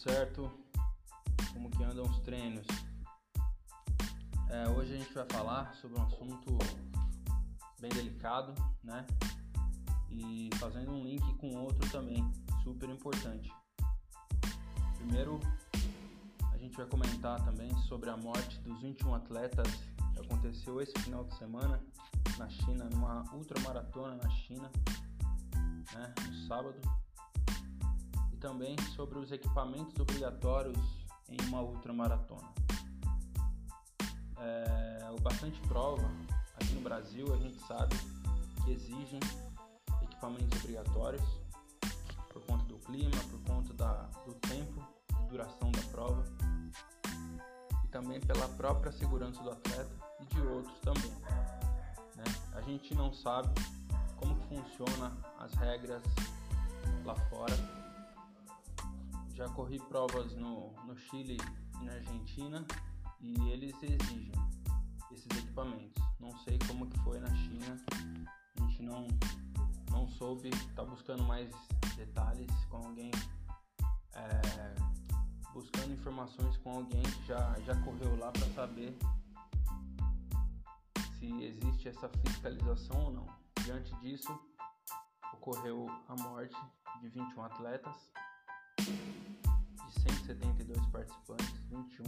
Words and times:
certo? 0.00 0.50
Como 1.52 1.70
que 1.70 1.84
andam 1.84 2.04
os 2.04 2.20
treinos? 2.20 2.66
É, 4.48 4.68
hoje 4.70 4.94
a 4.94 4.98
gente 4.98 5.12
vai 5.12 5.26
falar 5.30 5.74
sobre 5.74 5.98
um 5.98 6.02
assunto 6.02 6.58
bem 7.80 7.90
delicado, 7.90 8.54
né? 8.82 9.06
E 10.08 10.48
fazendo 10.58 10.92
um 10.92 11.04
link 11.04 11.22
com 11.34 11.54
outro 11.54 11.88
também, 11.90 12.24
super 12.64 12.88
importante. 12.88 13.52
Primeiro, 14.96 15.38
a 16.50 16.56
gente 16.56 16.76
vai 16.76 16.86
comentar 16.86 17.44
também 17.44 17.70
sobre 17.82 18.08
a 18.08 18.16
morte 18.16 18.58
dos 18.60 18.80
21 18.80 19.14
atletas 19.14 19.68
que 20.14 20.20
aconteceu 20.20 20.80
esse 20.80 20.98
final 21.00 21.24
de 21.24 21.36
semana 21.36 21.78
na 22.38 22.48
China, 22.48 22.88
numa 22.90 23.22
ultramaratona 23.34 24.16
na 24.16 24.30
China, 24.30 24.70
né, 25.92 26.14
no 26.26 26.34
sábado 26.48 26.80
também 28.40 28.74
sobre 28.96 29.18
os 29.18 29.30
equipamentos 29.30 29.98
obrigatórios 30.00 30.78
em 31.28 31.36
uma 31.46 31.60
ultramaratona. 31.60 32.48
É, 34.38 35.08
o 35.10 35.20
bastante 35.20 35.60
prova 35.68 36.10
aqui 36.54 36.72
no 36.72 36.80
Brasil 36.80 37.32
a 37.34 37.36
gente 37.36 37.60
sabe 37.66 37.94
que 38.64 38.72
exigem 38.72 39.20
equipamentos 40.02 40.58
obrigatórios 40.60 41.22
por 42.32 42.42
conta 42.46 42.64
do 42.64 42.78
clima, 42.78 43.16
por 43.30 43.40
conta 43.42 43.74
da, 43.74 43.92
do 44.24 44.34
tempo 44.34 44.82
de 45.20 45.28
duração 45.28 45.70
da 45.70 45.82
prova 45.90 46.24
e 47.84 47.88
também 47.88 48.20
pela 48.20 48.48
própria 48.48 48.90
segurança 48.90 49.42
do 49.42 49.50
atleta 49.50 49.94
e 50.20 50.34
de 50.34 50.40
outros 50.40 50.78
também. 50.80 51.12
Né? 52.16 52.24
A 52.54 52.62
gente 52.62 52.94
não 52.94 53.12
sabe 53.12 53.48
como 54.16 54.34
funciona 54.48 55.14
as 55.38 55.52
regras 55.54 56.02
lá 57.04 57.14
fora 57.28 57.79
já 59.40 59.48
corri 59.54 59.78
provas 59.78 60.34
no, 60.34 60.70
no 60.84 60.94
Chile 60.94 61.38
e 61.80 61.84
na 61.86 61.94
Argentina 61.94 62.66
e 63.18 63.48
eles 63.48 63.74
exigem 63.82 64.30
esses 65.10 65.38
equipamentos. 65.38 66.04
Não 66.20 66.36
sei 66.40 66.58
como 66.66 66.86
que 66.86 66.98
foi 66.98 67.18
na 67.18 67.34
China, 67.34 67.74
a 67.90 68.60
gente 68.60 68.82
não, 68.82 69.08
não 69.90 70.06
soube, 70.06 70.50
está 70.50 70.84
buscando 70.84 71.22
mais 71.22 71.50
detalhes 71.96 72.52
com 72.68 72.76
alguém, 72.76 73.10
é, 74.12 74.74
buscando 75.54 75.94
informações 75.94 76.58
com 76.58 76.72
alguém 76.72 77.02
que 77.02 77.26
já, 77.26 77.58
já 77.60 77.74
correu 77.76 78.18
lá 78.18 78.30
para 78.32 78.46
saber 78.48 78.94
se 81.18 81.32
existe 81.42 81.88
essa 81.88 82.10
fiscalização 82.26 83.06
ou 83.06 83.10
não. 83.10 83.26
Diante 83.64 83.94
disso, 84.00 84.38
ocorreu 85.32 85.86
a 86.08 86.14
morte 86.16 86.56
de 87.00 87.08
21 87.08 87.42
atletas 87.42 88.10
172 89.90 90.86
participantes, 90.86 91.50
21 91.70 92.04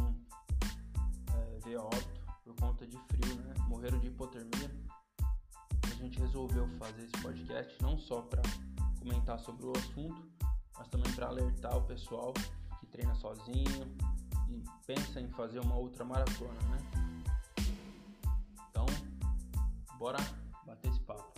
é, 1.35 1.59
veio 1.65 1.81
a 1.81 1.85
óbito 1.85 2.21
por 2.45 2.55
conta 2.57 2.87
de 2.87 2.97
frio, 2.97 3.35
né? 3.37 3.55
Morreram 3.69 3.99
de 3.99 4.09
hipotermia. 4.09 4.71
A 5.85 5.95
gente 5.95 6.19
resolveu 6.19 6.69
fazer 6.79 7.03
esse 7.05 7.23
podcast 7.23 7.83
não 7.83 7.99
só 7.99 8.23
para 8.23 8.43
comentar 8.99 9.39
sobre 9.39 9.67
o 9.67 9.73
assunto, 9.77 10.23
mas 10.77 10.89
também 10.89 11.13
para 11.13 11.27
alertar 11.27 11.77
o 11.77 11.83
pessoal 11.83 12.33
que 12.81 12.87
treina 12.87 13.15
sozinho 13.15 13.97
e 14.49 14.63
pensa 14.87 15.21
em 15.21 15.29
fazer 15.31 15.61
uma 15.61 15.77
outra 15.77 16.05
maratona, 16.05 16.61
né? 16.71 16.79
Então, 18.71 18.87
bora 19.99 20.19
bater 20.67 20.91
esse 20.91 21.01
papo. 21.01 21.33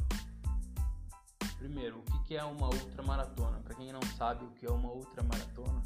Primeiro, 1.58 2.00
o 2.00 2.22
que 2.24 2.36
é 2.36 2.44
uma 2.44 2.68
ultramaratona? 2.68 3.58
Para 3.60 3.74
quem 3.74 3.92
não 3.92 4.02
sabe 4.18 4.44
o 4.44 4.50
que 4.50 4.66
é 4.66 4.70
uma 4.70 4.90
ultramaratona, 4.90 5.82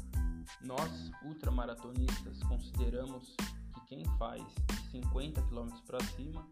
nós, 0.61 1.11
ultramaratonistas, 1.23 2.43
consideramos 2.43 3.35
que 3.73 3.81
quem 3.87 4.05
faz 4.17 4.43
50 4.91 5.41
km 5.43 5.69
para 5.87 6.03
cima 6.15 6.45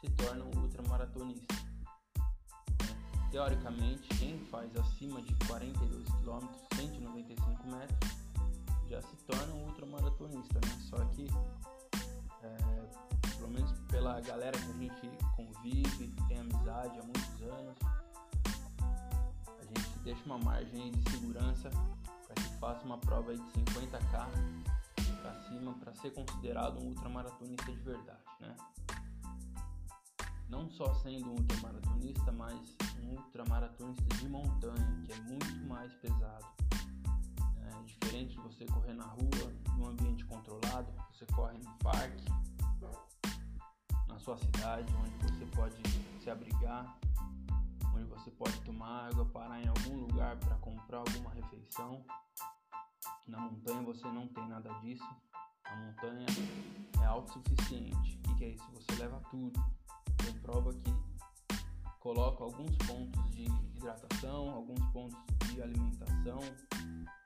se 0.00 0.10
torna 0.10 0.44
um 0.44 0.62
ultramaratonista. 0.62 1.54
Teoricamente, 3.30 4.08
quem 4.18 4.38
faz 4.46 4.74
acima 4.76 5.20
de 5.22 5.34
42 5.46 6.04
km, 6.08 6.48
195 6.76 7.66
metros, 7.68 8.10
já 8.88 9.02
se 9.02 9.16
torna 9.26 9.54
um 9.54 9.66
ultramaratonista, 9.66 10.54
né? 10.54 10.86
Só 10.88 10.96
que, 11.06 11.28
é, 12.42 13.36
pelo 13.36 13.48
menos 13.50 13.72
pela 13.90 14.20
galera 14.20 14.58
que 14.58 14.70
a 14.70 14.74
gente 14.74 15.10
convive, 15.36 16.14
tem 16.28 16.38
amizade 16.38 16.98
há 16.98 17.02
muitos 17.02 17.42
anos, 17.42 17.76
a 19.58 19.64
gente 19.64 19.98
deixa 20.04 20.24
uma 20.24 20.38
margem 20.38 20.92
de 20.92 21.10
segurança 21.10 21.70
para 22.28 22.34
que 22.34 22.58
faça 22.58 22.84
uma 22.84 22.98
prova 22.98 23.34
de 23.34 23.42
50k 23.42 24.28
para 25.22 25.34
cima 25.48 25.72
para 25.74 25.94
ser 25.94 26.12
considerado 26.12 26.78
um 26.78 26.88
ultramaratonista 26.88 27.72
de 27.72 27.78
verdade, 27.78 28.22
né? 28.40 28.54
Não 30.48 30.70
só 30.70 30.94
sendo 30.94 31.30
um 31.30 31.34
ultramaratonista, 31.34 32.32
mas 32.32 32.76
um 33.02 33.16
ultramaratonista 33.16 34.16
de 34.16 34.28
montanha, 34.28 35.02
que 35.04 35.12
é 35.12 35.20
muito 35.22 35.66
mais 35.66 35.92
pesado. 35.94 36.46
É 37.66 37.82
diferente 37.82 38.34
de 38.34 38.40
você 38.40 38.64
correr 38.66 38.94
na 38.94 39.04
rua, 39.04 39.52
em 39.76 39.80
um 39.80 39.88
ambiente 39.88 40.24
controlado, 40.24 40.90
você 41.12 41.26
corre 41.26 41.58
no 41.58 41.78
parque, 41.78 42.24
na 44.06 44.18
sua 44.18 44.38
cidade, 44.38 44.92
onde 44.96 45.32
você 45.32 45.46
pode 45.54 45.76
se 46.22 46.30
abrigar, 46.30 46.98
onde 47.98 48.06
você 48.06 48.30
pode 48.30 48.60
tomar 48.60 49.08
água, 49.08 49.26
parar 49.26 49.60
em 49.60 49.68
algum 49.68 49.96
lugar 49.96 50.36
para 50.38 50.56
comprar 50.56 50.98
alguma 50.98 51.30
refeição. 51.30 52.04
Na 53.26 53.38
montanha 53.40 53.82
você 53.82 54.06
não 54.08 54.28
tem 54.28 54.48
nada 54.48 54.72
disso. 54.80 55.04
A 55.64 55.76
montanha 55.76 56.26
é 57.02 57.04
autossuficiente. 57.04 58.20
O 58.28 58.36
que 58.36 58.44
é 58.44 58.48
isso? 58.50 58.70
Você 58.72 58.94
leva 59.02 59.20
tudo. 59.30 59.60
Tem 60.16 60.32
prova 60.40 60.72
que 60.72 60.94
coloca 61.98 62.44
alguns 62.44 62.76
pontos 62.78 63.30
de 63.32 63.44
hidratação, 63.44 64.50
alguns 64.50 64.80
pontos 64.92 65.18
de 65.52 65.60
alimentação 65.60 66.38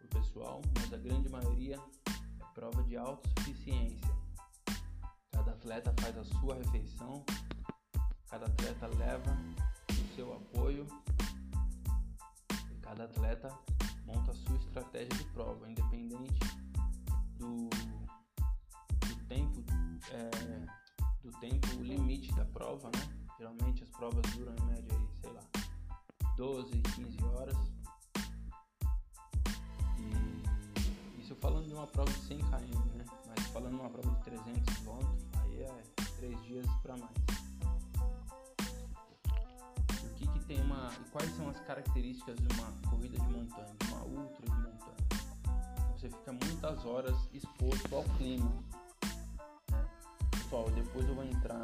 o 0.02 0.08
pessoal, 0.08 0.62
mas 0.74 0.92
a 0.92 0.96
grande 0.96 1.28
maioria 1.28 1.76
é 1.76 2.44
prova 2.54 2.82
de 2.84 2.96
autossuficiência. 2.96 4.10
Cada 5.30 5.52
atleta 5.52 5.94
faz 6.00 6.16
a 6.16 6.24
sua 6.24 6.54
refeição, 6.56 7.24
cada 8.28 8.46
atleta 8.46 8.86
leva 8.86 9.36
seu 10.14 10.34
apoio 10.34 10.86
e 12.70 12.74
cada 12.80 13.04
atleta 13.04 13.48
monta 14.04 14.30
a 14.30 14.34
sua 14.34 14.56
estratégia 14.56 15.08
de 15.08 15.24
prova, 15.26 15.70
independente 15.70 16.38
do, 17.38 17.70
do 19.00 19.26
tempo 19.26 19.64
é, 20.10 20.66
do 21.22 21.30
tempo 21.38 21.66
limite 21.82 22.34
da 22.34 22.44
prova, 22.44 22.90
né? 22.94 23.26
Geralmente 23.38 23.84
as 23.84 23.90
provas 23.90 24.22
duram 24.32 24.54
em 24.54 24.66
média 24.66 24.96
aí, 24.96 25.08
sei 25.20 25.32
lá, 25.32 25.42
12, 26.36 26.70
15 26.70 27.24
horas. 27.24 27.56
E 29.98 31.20
isso 31.20 31.34
falando 31.36 31.66
de 31.66 31.74
uma 31.74 31.86
prova 31.86 32.10
de 32.10 32.18
100 32.18 32.38
km, 32.38 32.96
né? 32.96 33.04
Mas 33.28 33.46
falando 33.46 33.76
de 33.76 33.80
uma 33.80 33.90
prova 33.90 34.10
de 34.16 34.24
300 34.24 34.76
km, 34.78 35.40
aí 35.40 35.62
é 35.62 35.82
3 36.18 36.42
dias 36.42 36.66
para 36.82 36.96
mais 36.96 37.51
E 41.00 41.10
quais 41.10 41.30
são 41.36 41.48
as 41.48 41.58
características 41.60 42.36
de 42.36 42.54
uma 42.54 42.90
corrida 42.90 43.18
de 43.18 43.30
montanha, 43.30 43.74
de 43.78 43.92
uma 43.92 44.02
ultra 44.04 44.46
de 44.46 44.56
montanha? 44.56 45.92
Você 45.92 46.08
fica 46.08 46.32
muitas 46.32 46.84
horas 46.84 47.16
exposto 47.32 47.94
ao 47.94 48.04
clima. 48.16 48.50
Né? 49.70 49.88
Pessoal, 50.30 50.70
depois 50.70 51.08
eu 51.08 51.14
vou 51.14 51.24
entrar 51.24 51.60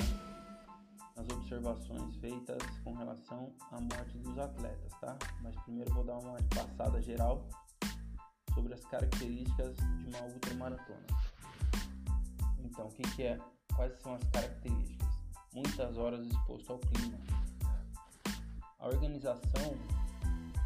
nas 1.16 1.28
observações 1.30 2.16
feitas 2.16 2.62
com 2.84 2.94
relação 2.94 3.52
à 3.72 3.80
morte 3.80 4.16
dos 4.18 4.38
atletas, 4.38 4.92
tá? 5.00 5.16
Mas 5.42 5.56
primeiro 5.62 5.92
vou 5.92 6.04
dar 6.04 6.18
uma 6.18 6.38
passada 6.54 7.02
geral 7.02 7.48
sobre 8.54 8.74
as 8.74 8.84
características 8.84 9.76
de 9.76 10.06
uma 10.06 10.22
ultramaratona. 10.22 11.06
Então, 12.64 12.86
o 12.86 12.90
que, 12.90 13.02
que 13.16 13.22
é? 13.24 13.38
Quais 13.74 14.00
são 14.00 14.14
as 14.14 14.22
características? 14.28 15.08
Muitas 15.52 15.96
horas 15.96 16.24
exposto 16.26 16.72
ao 16.72 16.78
clima 16.78 17.18
a 18.78 18.86
organização 18.86 19.76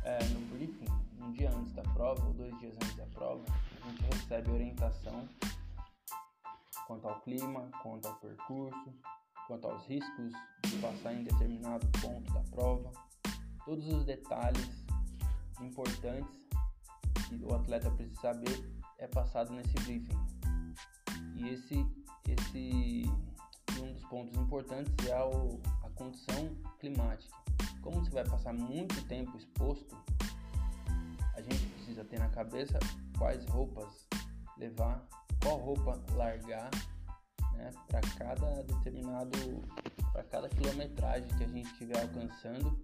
é, 0.05 0.23
no 0.25 0.41
briefing, 0.55 0.87
um 1.21 1.33
dia 1.33 1.51
antes 1.51 1.73
da 1.73 1.83
prova 1.83 2.25
ou 2.27 2.35
dois 2.35 2.57
dias 2.59 2.75
antes 2.77 2.95
da 2.97 3.07
prova, 3.07 3.43
a 3.83 3.89
gente 3.89 4.03
recebe 4.03 4.51
orientação 4.51 5.29
quanto 6.87 7.09
ao 7.09 7.21
clima, 7.21 7.71
quanto 7.83 8.07
ao 8.07 8.17
percurso, 8.17 8.93
quanto 9.47 9.67
aos 9.67 9.87
riscos 9.87 10.33
de 10.65 10.77
passar 10.81 11.15
em 11.15 11.25
determinado 11.25 11.87
ponto 12.01 12.33
da 12.33 12.41
prova, 12.51 12.93
todos 13.65 13.89
os 13.89 14.05
detalhes 14.05 14.85
importantes 15.61 16.39
que 17.29 17.43
o 17.45 17.55
atleta 17.55 17.91
precisa 17.91 18.21
saber 18.21 18.73
é 18.99 19.07
passado 19.07 19.53
nesse 19.53 19.73
briefing. 19.85 20.19
E 21.35 21.49
esse, 21.49 21.87
esse 22.29 23.11
um 23.81 23.93
dos 23.93 24.05
pontos 24.05 24.37
importantes 24.39 24.93
é 25.07 25.13
a 25.13 25.91
condição 25.95 26.55
climática 26.79 27.42
como 27.83 28.03
você 28.03 28.11
vai 28.11 28.25
passar 28.25 28.55
muito 28.55 29.03
tempo 29.07 29.37
exposto, 29.37 29.97
a 31.35 31.41
gente 31.41 31.67
precisa 31.75 32.05
ter 32.05 32.19
na 32.19 32.29
cabeça 32.29 32.79
quais 33.19 33.45
roupas 33.47 34.07
levar, 34.57 35.07
qual 35.43 35.59
roupa 35.59 36.01
largar, 36.15 36.71
né, 37.55 37.71
para 37.89 38.01
cada 38.17 38.63
determinado, 38.63 39.39
para 40.13 40.23
cada 40.25 40.49
quilometragem 40.49 41.29
que 41.37 41.45
a 41.45 41.49
gente 41.49 41.71
estiver 41.73 42.01
alcançando, 42.01 42.81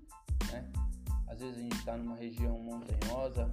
né? 0.51 0.71
Às 1.29 1.41
vezes 1.41 1.59
a 1.59 1.61
gente 1.61 1.77
está 1.77 1.97
numa 1.97 2.17
região 2.17 2.59
montanhosa, 2.59 3.51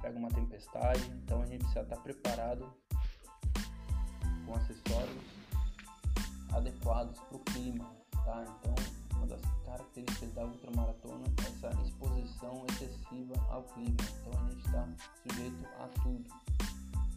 pega 0.00 0.18
uma 0.18 0.30
tempestade, 0.30 1.04
então 1.24 1.42
a 1.42 1.46
gente 1.46 1.60
precisa 1.60 1.80
estar 1.80 1.96
tá 1.96 2.02
preparado 2.02 2.72
com 4.46 4.54
acessórios 4.54 5.24
adequados 6.52 7.18
para 7.18 7.36
o 7.36 7.40
clima, 7.40 7.90
tá? 8.24 8.44
Então, 8.58 8.99
uma 9.20 9.26
das 9.26 9.40
características 9.66 10.32
da 10.32 10.44
ultramaratona 10.44 11.26
é 11.26 11.42
essa 11.42 11.82
exposição 11.82 12.64
excessiva 12.70 13.34
ao 13.50 13.62
clima. 13.64 13.96
Então, 14.20 14.40
a 14.40 14.48
gente 14.48 14.66
está 14.66 14.88
sujeito 15.28 15.66
a 15.78 15.88
tudo, 16.02 16.24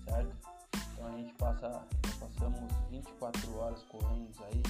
certo? 0.03 0.35
Então, 0.94 1.07
a 1.07 1.11
gente 1.11 1.33
passa, 1.35 1.88
passamos 2.19 2.73
24 2.89 3.57
horas 3.57 3.81
correndo 3.83 4.31
aí, 4.44 4.63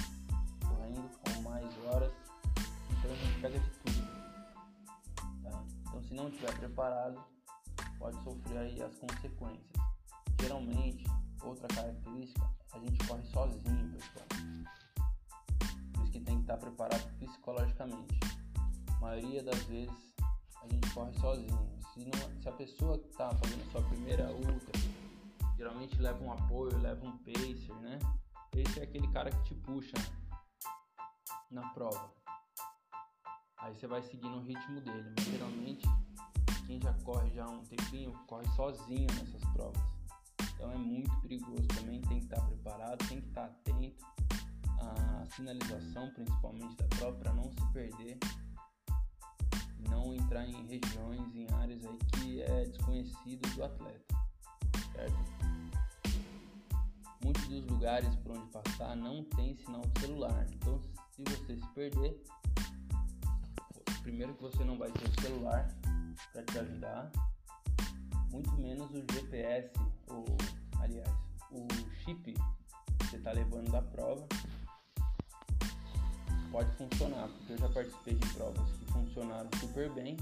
correndo 0.60 1.10
com 1.18 1.42
mais 1.42 1.86
horas, 1.86 2.12
então 2.90 3.10
a 3.10 3.14
gente 3.16 3.40
pega 3.40 3.58
de 3.58 3.70
tudo, 3.70 4.06
tá? 5.42 5.64
Então, 5.88 6.02
se 6.02 6.14
não 6.14 6.28
estiver 6.28 6.56
preparado, 6.56 7.20
pode 7.98 8.22
sofrer 8.22 8.58
aí 8.58 8.82
as 8.82 8.94
consequências. 8.96 9.74
Geralmente, 10.40 11.04
outra 11.42 11.66
característica, 11.68 12.48
a 12.72 12.78
gente 12.78 13.06
corre 13.08 13.24
sozinho, 13.24 13.92
pessoal. 13.92 14.26
Que 16.14 16.20
tem 16.20 16.36
que 16.36 16.42
estar 16.42 16.56
preparado 16.58 17.02
psicologicamente. 17.18 18.20
A 18.88 19.00
maioria 19.00 19.42
das 19.42 19.60
vezes 19.64 20.14
a 20.62 20.68
gente 20.68 20.88
corre 20.94 21.12
sozinho. 21.14 21.68
Se, 21.92 22.04
não, 22.04 22.40
se 22.40 22.48
a 22.48 22.52
pessoa 22.52 22.96
que 23.00 23.08
está 23.08 23.34
fazendo 23.34 23.66
a 23.66 23.72
sua 23.72 23.82
primeira 23.88 24.30
ultra, 24.30 24.80
geralmente 25.56 26.00
leva 26.00 26.22
um 26.22 26.32
apoio, 26.32 26.78
leva 26.78 27.04
um 27.04 27.18
pacer, 27.18 27.74
né? 27.80 27.98
Pacer 28.52 28.78
é 28.78 28.82
aquele 28.84 29.08
cara 29.08 29.28
que 29.28 29.42
te 29.42 29.54
puxa 29.56 29.96
na 31.50 31.68
prova. 31.70 32.14
Aí 33.58 33.74
você 33.74 33.88
vai 33.88 34.00
seguindo 34.04 34.36
o 34.36 34.40
ritmo 34.40 34.80
dele, 34.82 35.12
mas 35.16 35.24
geralmente 35.26 35.84
quem 36.64 36.80
já 36.80 36.92
corre 37.02 37.28
já 37.30 37.44
há 37.44 37.50
um 37.50 37.64
tempinho 37.64 38.12
corre 38.28 38.46
sozinho 38.54 39.08
nessas 39.14 39.42
provas. 39.52 39.82
Então 40.54 40.70
é 40.70 40.76
muito 40.76 41.10
perigoso 41.22 41.66
também, 41.76 42.00
tem 42.02 42.20
que 42.20 42.26
estar 42.26 42.40
preparado, 42.40 43.04
tem 43.08 43.20
que 43.20 43.26
estar 43.26 43.46
atento 43.46 44.13
à 44.84 45.26
sinalização, 45.34 46.10
principalmente 46.14 46.76
da 46.76 46.86
prova, 46.96 47.16
para 47.18 47.32
não 47.32 47.50
se 47.50 47.72
perder 47.72 48.18
não 49.88 50.14
entrar 50.14 50.46
em 50.46 50.66
regiões, 50.66 51.34
em 51.34 51.46
áreas 51.54 51.84
aí 51.84 51.98
que 52.12 52.42
é 52.42 52.64
desconhecido 52.64 53.48
do 53.54 53.64
atleta, 53.64 54.14
certo? 54.92 55.34
Muitos 57.22 57.46
dos 57.48 57.66
lugares 57.66 58.14
por 58.16 58.36
onde 58.36 58.46
passar 58.50 58.96
não 58.96 59.24
tem 59.24 59.56
sinal 59.56 59.80
de 59.80 60.00
celular, 60.00 60.46
então 60.52 60.80
se 61.10 61.22
você 61.22 61.56
se 61.56 61.66
perder, 61.74 62.22
primeiro 64.02 64.34
que 64.34 64.42
você 64.42 64.62
não 64.64 64.76
vai 64.76 64.90
ter 64.90 65.08
o 65.08 65.20
celular 65.22 65.68
para 66.32 66.42
te 66.42 66.58
ajudar, 66.58 67.10
muito 68.30 68.52
menos 68.56 68.90
o 68.90 69.04
GPS, 69.12 69.70
ou 70.08 70.24
aliás, 70.80 71.08
o 71.50 71.66
chip 72.02 72.34
que 72.34 73.06
você 73.06 73.16
está 73.16 73.32
levando 73.32 73.70
da 73.70 73.80
prova 73.80 74.26
pode 76.54 76.70
funcionar, 76.76 77.26
porque 77.26 77.54
eu 77.54 77.58
já 77.58 77.68
participei 77.68 78.14
de 78.14 78.28
provas 78.28 78.70
que 78.78 78.84
funcionaram 78.92 79.50
super 79.58 79.90
bem 79.90 80.16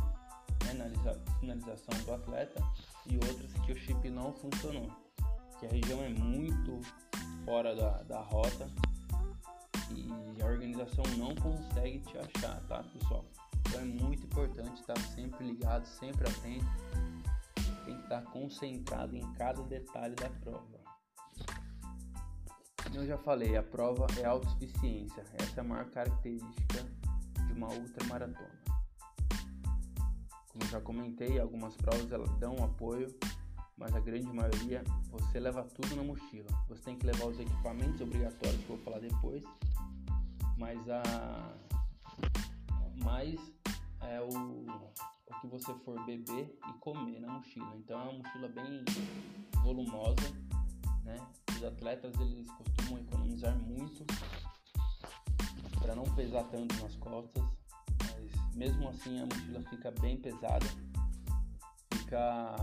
né, 0.65 0.73
na 0.73 1.15
finalização 1.39 2.05
do 2.07 2.15
atleta 2.15 2.63
e 3.07 3.17
outras 3.17 3.53
que 3.67 3.73
o 3.73 3.77
chip 3.77 4.09
não 4.09 4.33
funcionou, 4.33 4.91
que 5.61 5.67
a 5.67 5.69
região 5.69 6.03
é 6.03 6.09
muito 6.09 6.81
fora 7.45 7.77
da, 7.77 8.03
da 8.05 8.23
rota 8.23 8.67
e 9.91 10.43
a 10.43 10.47
organização 10.47 11.05
não 11.19 11.35
consegue 11.35 11.99
te 11.99 12.17
achar, 12.17 12.63
tá 12.63 12.83
pessoal? 12.83 13.27
Então 13.69 13.81
é 13.83 13.85
muito 13.85 14.25
importante 14.25 14.81
estar 14.81 14.99
sempre 15.15 15.47
ligado, 15.47 15.85
sempre 15.85 16.31
atento. 16.31 16.65
Tem 17.85 17.95
que 17.95 18.03
estar 18.05 18.23
concentrado 18.31 19.15
em 19.15 19.33
cada 19.35 19.63
detalhe 19.65 20.15
da 20.15 20.31
prova. 20.31 20.82
Eu 22.95 23.07
já 23.07 23.17
falei, 23.17 23.57
a 23.57 23.63
prova 23.63 24.07
é 24.21 24.25
autossuficiência. 24.25 25.25
Essa 25.35 25.61
é 25.61 25.65
a 25.65 25.65
maior 25.65 25.87
característica 25.87 26.85
de 27.47 27.53
uma 27.53 27.69
ultramaratona. 27.69 28.61
Como 30.49 30.67
já 30.67 30.81
comentei, 30.81 31.41
algumas 31.41 31.75
provas 31.77 32.07
dão 32.39 32.63
apoio, 32.63 33.09
mas 33.79 33.95
a 33.95 34.01
grande 34.01 34.27
maioria 34.27 34.85
você 35.11 35.41
leva 35.41 35.65
tudo 35.65 35.97
na 35.97 36.03
mochila. 36.03 36.49
Você 36.69 36.83
tem 36.83 36.97
que 36.99 37.07
levar 37.07 37.27
os 37.27 37.41
equipamentos 37.41 38.01
obrigatórios 38.03 38.63
que 38.63 38.71
eu 38.71 38.77
vou 38.77 38.85
falar 38.85 39.01
depois, 39.01 39.43
mas 40.59 40.79
a 40.91 41.03
mais 43.03 43.41
é 44.03 44.21
o, 44.21 44.29
o 44.29 45.41
que 45.41 45.47
você 45.47 45.75
for 45.81 45.99
beber 46.05 46.55
e 46.69 46.73
comer 46.75 47.21
na 47.21 47.33
mochila. 47.33 47.75
Então 47.77 47.99
é 47.99 48.05
uma 48.05 48.19
mochila 48.19 48.49
bem 48.49 48.85
volumosa, 49.63 50.31
né? 51.05 51.17
Os 51.57 51.65
atletas 51.65 52.15
eles 52.21 52.51
costumam 52.51 52.72
economizar 52.99 53.57
muito 53.59 54.05
para 55.81 55.95
não 55.95 56.05
pesar 56.15 56.45
tanto 56.45 56.81
nas 56.83 56.95
costas, 56.97 57.43
mas 58.01 58.55
mesmo 58.55 58.89
assim 58.89 59.21
a 59.21 59.27
mochila 59.27 59.63
fica 59.69 59.91
bem 60.01 60.17
pesada, 60.17 60.67
fica 61.93 62.57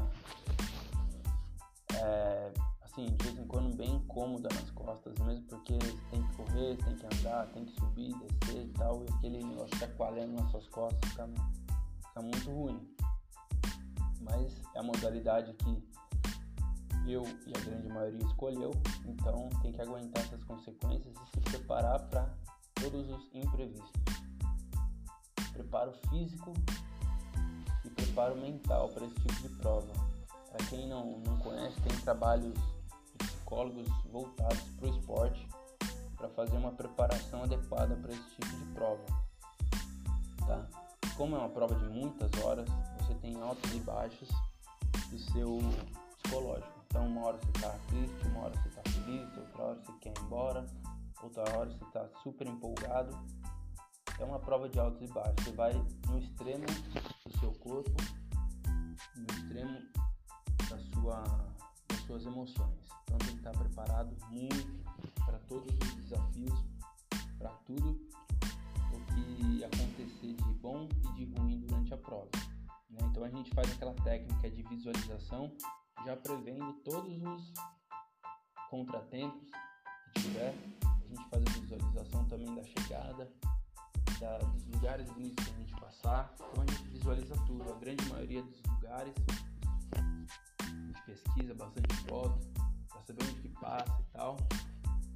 é, 1.96 2.54
assim, 2.82 3.06
de 3.06 3.24
vez 3.26 3.40
em 3.40 3.48
quando 3.48 3.76
bem 3.76 3.96
incômoda 3.96 4.50
nas 4.54 4.72
costas, 4.72 5.14
mesmo 5.20 5.44
porque 5.48 5.78
tem 6.12 6.24
que 6.24 6.36
correr, 6.36 6.78
tem 6.78 6.96
que 6.96 7.06
andar, 7.06 7.48
tem 7.48 7.66
que 7.66 7.74
subir, 7.74 8.14
descer 8.20 8.66
e 8.66 8.70
tal, 8.70 9.04
e 9.04 9.14
aquele 9.14 9.44
negócio 9.44 9.78
chacoalhando 9.78 10.34
nas 10.34 10.52
suas 10.52 10.68
costas 10.68 11.10
fica, 11.10 11.30
fica 12.08 12.22
muito 12.22 12.52
ruim. 12.52 12.96
Mas 14.22 14.62
é 14.76 14.80
a 14.80 14.84
modalidade 14.84 15.54
que 15.54 15.89
eu 17.12 17.24
e 17.48 17.54
a 17.56 17.60
grande 17.62 17.88
maioria 17.88 18.26
escolheu, 18.26 18.72
então 19.06 19.50
tem 19.62 19.72
que 19.72 19.82
aguentar 19.82 20.24
essas 20.24 20.44
consequências 20.44 21.16
e 21.16 21.32
se 21.32 21.40
preparar 21.42 22.00
para 22.10 22.30
todos 22.76 23.10
os 23.10 23.30
imprevistos. 23.34 23.92
Preparo 25.54 25.92
físico 26.10 26.54
e 27.84 27.90
preparo 27.90 28.36
mental 28.36 28.90
para 28.90 29.06
esse 29.06 29.16
tipo 29.16 29.42
de 29.42 29.50
prova. 29.58 29.92
Para 30.52 30.66
quem 30.68 30.88
não, 30.88 31.20
não 31.20 31.38
conhece, 31.40 31.80
tem 31.82 31.96
trabalhos 32.00 32.58
psicólogos 33.18 33.88
voltados 34.12 34.62
para 34.78 34.88
o 34.88 34.90
esporte 34.90 35.48
para 36.16 36.30
fazer 36.30 36.58
uma 36.58 36.72
preparação 36.72 37.44
adequada 37.44 37.96
para 37.96 38.12
esse 38.12 38.30
tipo 38.32 38.58
de 38.58 38.66
prova. 38.74 39.06
Tá? 40.46 40.68
Como 41.16 41.36
é 41.36 41.40
uma 41.40 41.50
prova 41.50 41.76
de 41.76 41.86
muitas 41.90 42.32
horas, 42.44 42.68
você 43.00 43.14
tem 43.16 43.40
altos 43.42 43.74
e 43.74 43.80
baixos 43.80 44.30
do 45.10 45.20
seu 45.20 45.60
psicológico. 46.22 46.80
Então, 46.88 47.08
uma 47.08 47.28
hora 47.28 47.38
você 47.38 47.50
está 47.50 47.70
triste, 47.88 48.28
uma 48.28 48.46
hora 48.46 48.54
você 48.62 48.70
está 48.70 48.82
feliz, 48.90 49.38
outra 49.38 49.64
hora 49.64 49.80
você 49.80 49.92
quer 50.00 50.10
ir 50.10 50.24
embora, 50.24 50.66
outra 51.22 51.58
hora 51.58 51.70
você 51.70 51.84
está 51.84 52.10
super 52.24 52.48
empolgado. 52.48 53.18
É 54.20 54.24
uma 54.24 54.40
prova 54.40 54.68
de 54.68 54.80
altos 54.80 55.02
e 55.02 55.14
baixos. 55.14 55.36
Você 55.44 55.52
vai 55.52 55.74
no 56.08 56.20
extremo 56.20 56.66
do 57.26 57.40
seu 57.40 57.52
corpo, 57.54 57.92
no 59.16 59.26
extremo 59.34 59.80
da 60.70 60.78
sua, 60.78 61.24
das 61.88 62.00
suas 62.02 62.26
emoções. 62.26 62.80
Então 63.04 63.18
tem 63.20 63.30
que 63.30 63.38
estar 63.38 63.52
preparado 63.52 64.16
muito 64.30 64.80
para 65.26 65.40
todos 65.48 65.74
os 65.74 65.96
desafios, 65.96 66.66
para 67.38 67.50
tudo 67.66 68.00
o 68.94 69.14
que 69.14 69.64
acontecer 69.64 70.34
de 70.34 70.54
bom 70.56 70.88
e 71.06 71.14
de 71.14 71.26
ruim 71.40 71.60
durante 71.60 71.94
a 71.94 71.98
prova. 71.98 72.30
Né? 72.90 73.00
Então 73.04 73.24
a 73.24 73.30
gente 73.30 73.50
faz 73.52 73.72
aquela 73.72 73.94
técnica 73.94 74.50
de 74.50 74.62
visualização, 74.64 75.52
já 76.06 76.16
prevendo 76.18 76.74
todos 76.84 77.22
os 77.22 77.54
contratempos 78.70 79.50
que 80.14 80.22
tiver. 80.22 80.56
A 80.84 81.08
gente 81.08 81.30
faz 81.30 81.44
a 81.44 81.60
visualização 81.60 82.26
também 82.26 82.56
da 82.56 82.64
chegada, 82.64 83.32
da, 84.20 84.38
dos 84.38 84.66
lugares 84.68 85.10
bonitos 85.12 85.46
que 85.46 85.52
a 85.52 85.58
gente 85.58 85.76
passar. 85.80 86.34
Então 86.36 86.64
a 86.64 86.72
gente 86.72 86.90
visualiza 86.90 87.36
tudo, 87.46 87.72
a 87.72 87.76
grande 87.80 88.06
maioria 88.10 88.44
dos 88.44 88.62
lugares. 88.64 89.14
A 89.18 90.00
gente 90.02 90.30
pesquisa 91.06 91.56
bastante 91.56 91.96
foto, 92.08 92.40
para 92.88 93.02
saber 93.02 93.24
onde 93.24 93.42
que 93.42 93.50
passa 93.50 93.98
e 94.00 94.12
tal. 94.14 94.38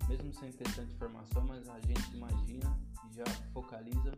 Mesmo 0.07 0.33
sem 0.33 0.51
ter 0.51 0.65
tanta 0.65 0.91
informação, 0.91 1.45
mas 1.47 1.67
a 1.69 1.79
gente 1.81 2.15
imagina 2.15 2.77
e 3.09 3.13
já 3.15 3.25
focaliza 3.53 4.17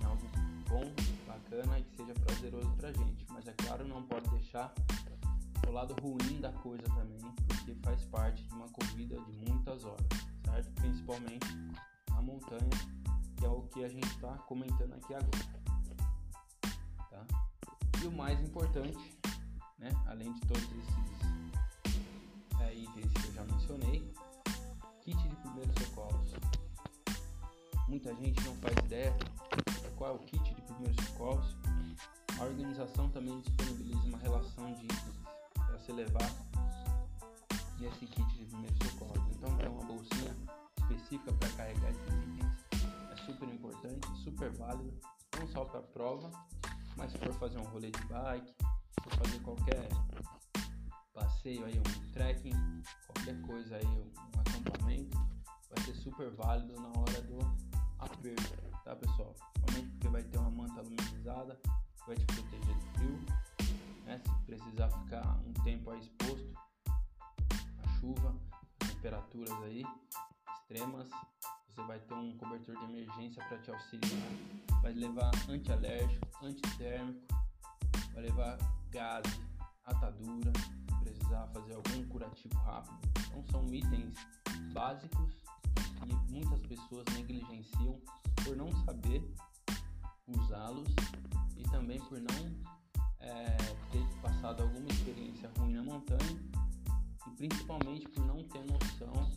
em 0.00 0.04
algo 0.04 0.26
bom, 0.68 0.92
bacana 1.26 1.78
e 1.78 1.84
que 1.84 1.96
seja 1.96 2.14
prazeroso 2.14 2.70
pra 2.76 2.92
gente. 2.92 3.26
Mas 3.30 3.46
é 3.46 3.52
claro, 3.52 3.86
não 3.86 4.02
pode 4.02 4.28
deixar 4.30 4.74
o 5.68 5.72
lado 5.72 5.94
ruim 6.00 6.40
da 6.40 6.52
coisa 6.52 6.84
também, 6.84 7.20
porque 7.48 7.74
faz 7.82 8.04
parte 8.06 8.42
de 8.46 8.54
uma 8.54 8.68
corrida 8.68 9.16
de 9.20 9.32
muitas 9.50 9.84
horas, 9.84 10.06
certo? 10.44 10.70
Principalmente 10.74 11.46
na 12.10 12.22
montanha, 12.22 12.70
que 13.36 13.44
é 13.44 13.48
o 13.48 13.62
que 13.62 13.84
a 13.84 13.88
gente 13.88 14.06
está 14.06 14.36
comentando 14.38 14.94
aqui 14.94 15.14
agora. 15.14 15.64
Tá? 17.10 17.26
E 18.02 18.06
o 18.06 18.12
mais 18.12 18.40
importante 18.40 19.14
né? 19.84 19.92
Além 20.06 20.32
de 20.32 20.40
todos 20.40 20.62
esses 20.62 20.88
é, 22.60 22.74
itens 22.74 23.12
que 23.12 23.28
eu 23.28 23.32
já 23.34 23.44
mencionei. 23.44 24.14
Kit 25.02 25.16
de 25.28 25.36
primeiros 25.36 25.74
socorros. 25.74 26.32
Muita 27.86 28.14
gente 28.14 28.42
não 28.44 28.56
faz 28.56 28.74
ideia 28.78 29.14
qual 29.96 30.12
é 30.12 30.14
o 30.14 30.18
kit 30.20 30.42
de 30.54 30.62
primeiros 30.62 30.96
socorros. 31.06 31.54
A 32.40 32.44
organização 32.44 33.10
também 33.10 33.38
disponibiliza 33.42 34.08
uma 34.08 34.18
relação 34.18 34.72
de 34.74 34.88
se 35.84 35.92
levar 35.92 36.30
nesse 37.78 38.06
kit 38.06 38.38
de 38.38 38.44
primeiros 38.46 38.78
socorros. 38.78 39.22
Então 39.36 39.54
tem 39.58 39.68
uma 39.68 39.84
bolsinha 39.84 40.34
específica 40.78 41.32
para 41.34 41.48
carregar 41.50 41.90
esses 41.90 42.14
itens. 42.14 43.12
É 43.12 43.16
super 43.26 43.48
importante, 43.48 44.06
super 44.22 44.50
válido, 44.52 44.98
não 45.38 45.46
só 45.48 45.64
para 45.64 45.82
prova, 45.82 46.30
mas 46.96 47.12
se 47.12 47.18
for 47.18 47.34
fazer 47.34 47.58
um 47.58 47.64
rolê 47.64 47.90
de 47.90 48.02
bike, 48.06 48.54
for 49.02 49.14
fazer 49.14 49.40
qualquer 49.40 49.88
passeio 51.12 51.66
aí, 51.66 51.78
um 51.78 52.12
trekking, 52.12 52.82
qualquer 53.06 53.40
coisa 53.42 53.76
aí, 53.76 53.86
um 53.86 54.40
acampamento, 54.40 55.18
vai 55.68 55.84
ser 55.84 55.94
super 55.96 56.30
válido 56.30 56.80
na 56.80 56.88
hora 56.88 57.20
do 57.22 57.38
aperto, 57.98 58.56
tá 58.84 58.96
pessoal? 58.96 59.34
Principalmente 59.52 59.90
porque 59.92 60.08
vai 60.08 60.22
ter 60.22 60.38
uma 60.38 60.50
manta 60.50 60.80
luminizada, 60.80 61.60
vai 62.06 62.16
te 62.16 62.24
proteger 62.26 62.74
do 62.74 62.86
frio, 62.94 63.43
né? 64.04 64.20
Se 64.24 64.44
precisar 64.46 64.90
ficar 64.90 65.40
um 65.46 65.52
tempo 65.64 65.90
aí 65.90 66.00
exposto 66.00 66.52
à 67.82 67.88
chuva, 67.98 68.34
temperaturas 68.78 69.52
aí 69.62 69.84
extremas, 70.60 71.08
você 71.68 71.82
vai 71.82 71.98
ter 71.98 72.14
um 72.14 72.36
cobertor 72.36 72.76
de 72.76 72.84
emergência 72.84 73.44
para 73.44 73.58
te 73.58 73.70
auxiliar, 73.70 74.80
vai 74.82 74.92
levar 74.92 75.30
antialérgico, 75.48 76.26
antitérmico, 76.42 77.26
vai 78.12 78.22
levar 78.22 78.58
gás, 78.90 79.24
atadura, 79.84 80.52
precisar 81.02 81.46
fazer 81.48 81.74
algum 81.74 82.06
curativo 82.08 82.56
rápido. 82.58 82.98
Então 83.26 83.44
são 83.46 83.74
itens 83.74 84.14
básicos 84.72 85.34
que 86.06 86.32
muitas 86.32 86.60
pessoas 86.66 87.04
negligenciam 87.14 88.00
por 88.44 88.56
não 88.56 88.70
saber 88.84 89.22
usá-los 90.26 90.88
e 91.56 91.62
também 91.64 91.98
por 92.00 92.20
não 92.20 92.73
é, 93.24 93.56
ter 93.90 94.06
passado 94.20 94.62
alguma 94.62 94.88
experiência 94.88 95.50
ruim 95.58 95.74
na 95.74 95.82
montanha 95.82 96.38
e 97.26 97.30
principalmente 97.36 98.08
por 98.08 98.24
não 98.26 98.42
ter 98.44 98.64
noção 98.64 99.30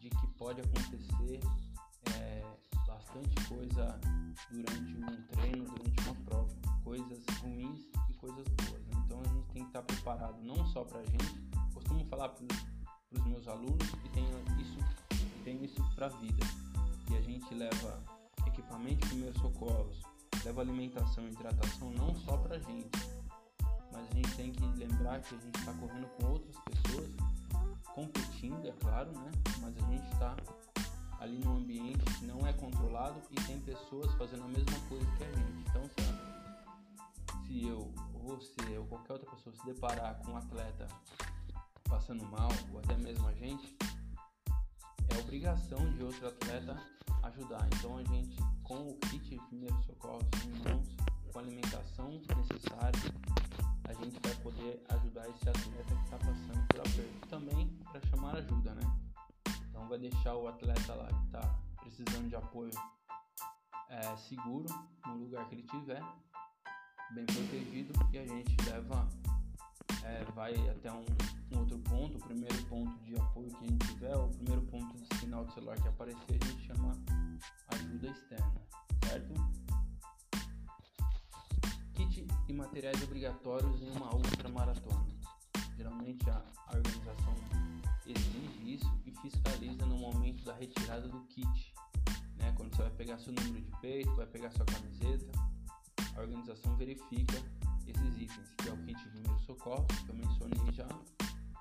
de 0.00 0.10
que 0.10 0.26
pode 0.38 0.60
acontecer 0.60 1.40
é, 2.14 2.44
bastante 2.86 3.34
coisa 3.48 4.00
durante 4.50 4.94
um 4.94 5.22
treino, 5.28 5.64
durante 5.66 6.00
uma 6.02 6.14
prova, 6.24 6.54
coisas 6.82 7.24
ruins 7.40 7.86
e 8.08 8.14
coisas 8.14 8.44
boas. 8.48 8.86
Né? 8.86 9.02
Então 9.04 9.20
a 9.20 9.28
gente 9.28 9.48
tem 9.52 9.62
que 9.62 9.68
estar 9.68 9.82
preparado 9.82 10.42
não 10.42 10.66
só 10.66 10.84
para 10.84 11.00
a 11.00 11.04
gente, 11.04 11.48
costumo 11.72 12.04
falar 12.06 12.30
para 12.30 12.44
os 13.12 13.24
meus 13.26 13.46
alunos 13.46 13.90
que 13.90 14.08
tenho 14.10 14.28
isso, 14.60 14.78
isso 15.64 15.94
para 15.94 16.06
a 16.06 16.10
vida, 16.10 16.44
que 17.06 17.16
a 17.16 17.22
gente 17.22 17.54
leva 17.54 18.02
equipamento 18.46 18.96
de 18.96 19.08
primeiros 19.08 19.40
socorros, 19.40 20.02
leva 20.48 20.62
alimentação 20.62 21.28
e 21.28 21.30
hidratação 21.30 21.90
não 21.90 22.14
só 22.14 22.38
para 22.38 22.56
a 22.56 22.58
gente, 22.58 22.88
mas 23.92 24.08
a 24.10 24.14
gente 24.14 24.34
tem 24.34 24.50
que 24.50 24.64
lembrar 24.78 25.20
que 25.20 25.34
a 25.34 25.38
gente 25.38 25.58
está 25.58 25.74
correndo 25.74 26.08
com 26.16 26.26
outras 26.26 26.56
pessoas 26.60 27.10
competindo, 27.94 28.66
é 28.66 28.72
claro, 28.80 29.12
né? 29.12 29.30
Mas 29.60 29.76
a 29.76 29.80
gente 29.90 30.10
está 30.10 30.34
ali 31.20 31.36
num 31.38 31.58
ambiente 31.58 32.02
que 32.14 32.24
não 32.24 32.46
é 32.46 32.52
controlado 32.54 33.20
e 33.30 33.34
tem 33.42 33.60
pessoas 33.60 34.10
fazendo 34.14 34.44
a 34.44 34.48
mesma 34.48 34.80
coisa 34.88 35.04
que 35.18 35.24
a 35.24 35.30
gente. 35.32 35.68
Então, 35.68 35.82
se, 35.84 37.46
se 37.46 37.66
eu, 37.66 37.92
você, 38.14 38.78
ou 38.78 38.86
qualquer 38.86 39.12
outra 39.12 39.30
pessoa 39.30 39.54
se 39.54 39.66
deparar 39.66 40.18
com 40.24 40.32
um 40.32 40.36
atleta 40.38 40.88
passando 41.90 42.24
mal, 42.24 42.48
ou 42.72 42.78
até 42.78 42.96
mesmo 42.96 43.28
a 43.28 43.34
gente, 43.34 43.76
é 45.10 45.18
obrigação 45.18 45.92
de 45.92 46.04
outro 46.04 46.26
atleta 46.26 46.74
ajudar. 47.24 47.68
Então, 47.74 47.98
a 47.98 48.04
gente, 48.04 48.38
com 48.68 48.90
o 48.90 48.94
kit 49.08 49.30
de 49.30 49.40
primeiros 49.46 49.82
socorros 49.86 50.22
em 50.44 50.68
mãos, 50.68 50.86
com 51.32 51.38
a 51.38 51.42
alimentação 51.42 52.10
necessária, 52.10 53.00
a 53.84 53.94
gente 53.94 54.20
vai 54.22 54.34
poder 54.42 54.84
ajudar 54.90 55.26
esse 55.30 55.48
atleta 55.48 55.94
que 55.94 56.04
está 56.04 56.18
passando 56.18 56.66
por 56.68 56.80
aperto. 56.80 57.28
Também 57.30 57.66
para 57.90 58.00
chamar 58.08 58.36
ajuda, 58.36 58.74
né? 58.74 58.82
Então 59.70 59.88
vai 59.88 59.98
deixar 59.98 60.34
o 60.34 60.46
atleta 60.46 60.94
lá 60.94 61.08
que 61.08 61.24
está 61.24 61.58
precisando 61.80 62.28
de 62.28 62.36
apoio 62.36 62.70
é, 63.88 64.16
seguro 64.18 64.68
no 65.06 65.14
lugar 65.16 65.48
que 65.48 65.54
ele 65.54 65.62
estiver, 65.62 66.02
bem 67.14 67.24
protegido, 67.24 67.92
e 68.12 68.18
a 68.18 68.26
gente 68.26 68.54
leva, 68.70 69.08
é, 70.04 70.24
vai 70.34 70.54
até 70.70 70.92
um, 70.92 71.04
um, 71.52 71.58
outro 71.58 71.78
ponto, 71.80 72.18
o 72.18 72.20
primeiro 72.20 72.62
ponto 72.64 72.98
de 73.04 73.16
apoio 73.16 73.48
que 73.48 73.64
a 73.64 73.68
gente 73.68 73.86
tiver, 73.86 74.16
o 74.16 74.28
primeiro 74.28 74.62
ponto 74.62 74.96
de 74.96 75.16
sinal 75.18 75.44
de 75.44 75.54
celular 75.54 75.76
que 75.80 75.88
aparecer, 75.88 76.38
a 76.40 76.46
gente 76.46 76.66
chama 76.66 76.92
ajuda 77.70 78.08
externa, 78.08 78.60
certo? 79.04 79.58
e 82.48 82.52
materiais 82.52 83.02
obrigatórios 83.02 83.82
em 83.82 83.90
uma 83.90 84.14
ultramaratona. 84.14 85.06
Geralmente 85.76 86.28
a 86.30 86.42
organização 86.74 87.34
exige 88.06 88.74
isso 88.74 89.00
e 89.04 89.12
fiscaliza 89.20 89.84
no 89.84 89.98
momento 89.98 90.44
da 90.44 90.54
retirada 90.54 91.06
do 91.06 91.20
kit. 91.26 91.74
Né? 92.36 92.52
Quando 92.56 92.74
você 92.74 92.82
vai 92.82 92.90
pegar 92.92 93.18
seu 93.18 93.32
número 93.32 93.60
de 93.60 93.70
peito, 93.80 94.14
vai 94.16 94.26
pegar 94.26 94.50
sua 94.50 94.64
camiseta, 94.64 95.30
a 96.16 96.20
organização 96.20 96.74
verifica 96.76 97.36
esses 97.90 98.18
itens, 98.18 98.54
que 98.58 98.68
é 98.68 98.72
o 98.72 98.76
kit 98.78 99.02
de 99.02 99.10
primeiros 99.10 99.42
socorros, 99.42 99.86
que 100.04 100.08
eu 100.10 100.14
mencionei 100.14 100.72
já, 100.72 100.88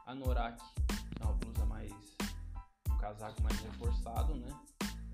a 0.05 0.15
Norak, 0.15 0.61
que 0.87 1.21
é 1.21 1.25
uma 1.25 1.33
blusa 1.33 1.65
mais, 1.65 1.93
um 2.89 2.97
casaco 2.97 3.41
mais 3.43 3.59
reforçado, 3.59 4.35
né? 4.35 4.59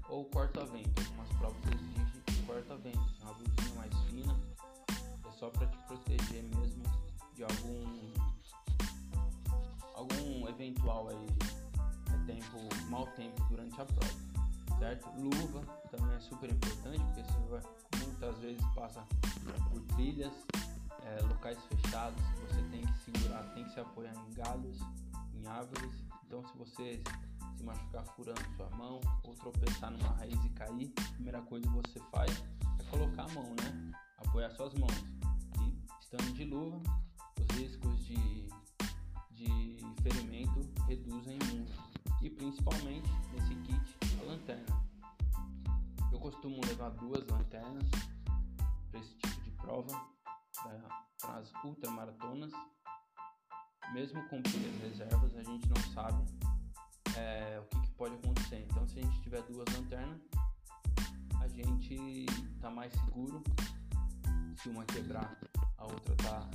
Ou 0.10 0.26
corta-vento, 0.26 1.02
algumas 1.02 1.30
provas 1.38 1.64
exigem 1.66 2.04
corta-vento, 2.46 3.00
é 3.22 3.24
uma 3.24 3.34
blusinha 3.34 3.76
mais 3.76 3.94
fina, 4.10 4.40
só 5.40 5.50
para 5.50 5.68
te 5.68 5.78
proteger 5.88 6.44
mesmo 6.44 6.84
de 7.36 7.44
algum 7.44 8.14
algum 9.96 10.48
eventual 10.50 11.10
aí 11.10 11.28
é 12.14 12.26
tempo 12.26 12.58
mau 12.90 13.08
tempo 13.08 13.42
durante 13.50 13.80
a 13.80 13.86
prova 13.86 14.34
certo? 14.80 15.10
Luva 15.18 15.62
também 15.90 16.16
é 16.16 16.20
super 16.20 16.52
importante 16.52 17.00
porque 17.00 17.24
você 17.24 17.40
vai, 17.50 17.62
muitas 18.06 18.38
vezes 18.40 18.62
passa 18.76 19.04
por 19.72 19.82
trilhas 19.96 20.34
é, 21.02 21.22
locais 21.22 21.58
fechados 21.66 22.22
você 22.48 22.62
tem 22.72 22.86
que 22.86 22.98
segurar 23.00 23.44
tem 23.54 23.64
que 23.64 23.74
se 23.74 23.80
apoiar 23.80 24.14
em 24.14 24.34
galhos 24.34 24.80
em 25.34 25.48
árvores 25.48 26.06
então 26.26 26.44
se 26.48 26.58
você 26.58 27.04
se 27.58 27.64
machucar 27.64 28.06
furando 28.16 28.42
sua 28.56 28.70
mão 28.72 29.02
ou 29.24 29.34
tropeçar 29.36 29.92
numa 29.92 30.14
raiz 30.16 30.44
e 30.46 30.50
cair 30.50 30.94
a 30.98 31.14
primeira 31.14 31.42
coisa 31.42 31.68
que 31.68 31.74
você 31.74 32.00
faz 32.12 32.44
é 32.80 32.84
colocar 32.90 33.24
a 33.24 33.30
mão 33.30 33.56
né 33.56 33.92
apoiar 34.18 34.50
suas 34.52 34.74
mãos 34.76 35.14
estando 36.14 36.34
de 36.34 36.44
luva, 36.44 36.80
os 37.40 37.58
riscos 37.58 38.06
de, 38.06 38.48
de 39.32 39.78
ferimento 40.04 40.62
reduzem 40.88 41.40
muito. 41.52 41.74
E 42.22 42.30
principalmente 42.30 43.10
nesse 43.34 43.56
kit, 43.56 43.98
a 44.22 44.24
lanterna. 44.24 44.86
Eu 46.12 46.20
costumo 46.20 46.62
levar 46.68 46.92
duas 46.92 47.26
lanternas 47.28 47.90
para 48.92 49.00
esse 49.00 49.16
tipo 49.16 49.42
de 49.42 49.52
prova, 49.52 50.08
para 50.64 51.38
as 51.38 51.52
ultramaratonas. 51.64 52.52
Mesmo 53.92 54.24
com 54.30 54.42
reservas, 54.82 55.36
a 55.36 55.44
gente 55.44 55.68
não 55.68 55.94
sabe 55.94 56.24
é, 57.18 57.60
o 57.60 57.66
que, 57.66 57.82
que 57.82 57.92
pode 57.92 58.16
acontecer. 58.16 58.66
Então, 58.70 58.88
se 58.88 59.00
a 59.00 59.02
gente 59.04 59.22
tiver 59.22 59.42
duas 59.44 59.68
lanternas, 59.76 60.22
a 61.42 61.48
gente 61.48 62.26
está 62.56 62.70
mais 62.70 62.94
seguro 62.94 63.44
se 64.62 64.70
uma 64.70 64.86
quebrar 64.86 65.38
a 65.78 65.84
outra 65.84 66.16
tá, 66.16 66.50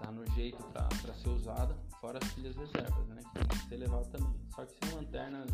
tá 0.00 0.10
no 0.10 0.26
jeito 0.32 0.62
para 0.64 1.14
ser 1.14 1.28
usada, 1.28 1.74
fora 2.00 2.18
as 2.20 2.32
pilhas 2.32 2.56
reservas, 2.56 3.06
né? 3.08 3.22
Que 3.22 3.38
tem 3.38 3.58
que 3.58 3.68
ser 3.68 3.76
levado 3.76 4.10
também. 4.10 4.34
Só 4.54 4.66
que 4.66 4.74
são 4.84 4.98
lanternas 4.98 5.50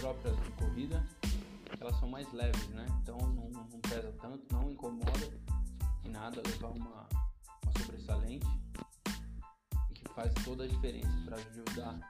próprias 0.00 0.36
de 0.44 0.50
corrida, 0.52 1.04
elas 1.80 1.98
são 1.98 2.08
mais 2.08 2.32
leves, 2.32 2.68
né? 2.68 2.86
Então 3.02 3.18
não, 3.18 3.50
não 3.50 3.80
pesa 3.80 4.12
tanto, 4.20 4.46
não 4.52 4.70
incomoda 4.70 5.53
nada 6.08 6.42
levar 6.46 6.68
uma, 6.68 7.08
uma 7.62 7.72
sobressalente 7.78 8.46
e 9.90 9.94
que 9.94 10.08
faz 10.14 10.32
toda 10.44 10.64
a 10.64 10.68
diferença 10.68 11.10
para 11.24 11.36
ajudar, 11.36 12.00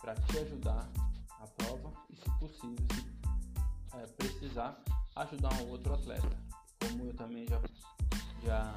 para 0.00 0.14
te 0.14 0.38
ajudar 0.38 0.88
a 1.40 1.46
prova 1.46 1.92
e 2.10 2.16
se 2.16 2.30
possível, 2.38 2.86
se 3.90 3.96
é, 3.96 4.06
precisar, 4.06 4.82
ajudar 5.16 5.52
um 5.62 5.70
outro 5.70 5.94
atleta. 5.94 6.36
Como 6.80 7.04
eu 7.04 7.14
também 7.14 7.46
já 7.48 7.60
já 8.44 8.76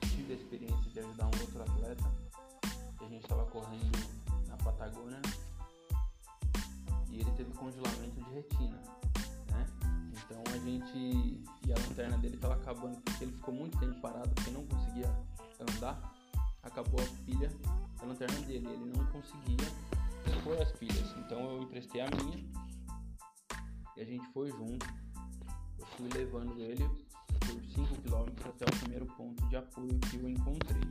tive 0.00 0.32
a 0.32 0.36
experiência 0.36 0.90
de 0.90 0.98
ajudar 0.98 1.26
um 1.26 1.40
outro 1.40 1.62
atleta 1.62 2.04
que 2.98 3.04
a 3.04 3.08
gente 3.08 3.22
estava 3.22 3.44
correndo 3.46 3.98
na 4.48 4.56
Patagônia 4.56 5.20
e 7.10 7.20
ele 7.20 7.30
teve 7.32 7.52
congelamento 7.52 8.20
de 8.20 8.30
retina? 8.34 8.82
Então 10.26 10.42
a 10.52 10.58
gente 10.58 11.40
e 11.66 11.72
a 11.72 11.76
lanterna 11.88 12.18
dele 12.18 12.34
estava 12.34 12.54
acabando 12.54 13.00
porque 13.00 13.24
ele 13.24 13.32
ficou 13.32 13.54
muito 13.54 13.78
tempo 13.78 14.00
parado 14.00 14.28
porque 14.30 14.50
não 14.50 14.66
conseguia 14.66 15.08
andar 15.60 16.16
acabou 16.66 17.00
a 17.00 17.24
pilha 17.24 17.50
da 17.98 18.06
lanterna 18.06 18.40
dele. 18.40 18.66
Ele 18.66 18.92
não 18.96 19.06
conseguia 19.06 19.66
pôr 20.42 20.60
as 20.60 20.72
pilhas. 20.72 21.14
Então 21.18 21.40
eu 21.50 21.62
emprestei 21.62 22.00
a 22.00 22.08
minha 22.10 22.44
e 23.96 24.00
a 24.00 24.04
gente 24.04 24.26
foi 24.32 24.50
junto. 24.50 24.86
Eu 25.78 25.86
fui 25.96 26.08
levando 26.12 26.60
ele 26.60 26.84
por 27.40 27.62
5 27.62 28.02
km 28.02 28.48
até 28.48 28.64
o 28.64 28.78
primeiro 28.80 29.06
ponto 29.06 29.46
de 29.48 29.56
apoio 29.56 29.98
que 30.10 30.16
eu 30.16 30.28
encontrei. 30.28 30.82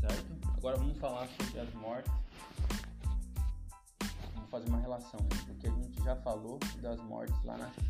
Certo? 0.00 0.48
Agora 0.56 0.76
vamos 0.76 0.98
falar 0.98 1.28
sobre 1.28 1.60
as 1.60 1.74
mortes. 1.74 2.12
Fazer 4.52 4.68
uma 4.68 4.80
relação, 4.80 5.18
né? 5.18 5.28
porque 5.46 5.66
a 5.66 5.70
gente 5.70 6.04
já 6.04 6.14
falou 6.16 6.58
das 6.82 7.00
mortes 7.00 7.42
lá 7.42 7.56
na 7.56 7.70
China. 7.70 7.88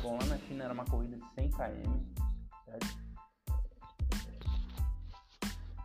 Bom, 0.00 0.16
lá 0.16 0.24
na 0.26 0.38
China 0.38 0.62
era 0.62 0.72
uma 0.72 0.84
corrida 0.84 1.16
de 1.16 1.34
100 1.34 1.50
km, 1.50 2.04
certo? 2.64 2.86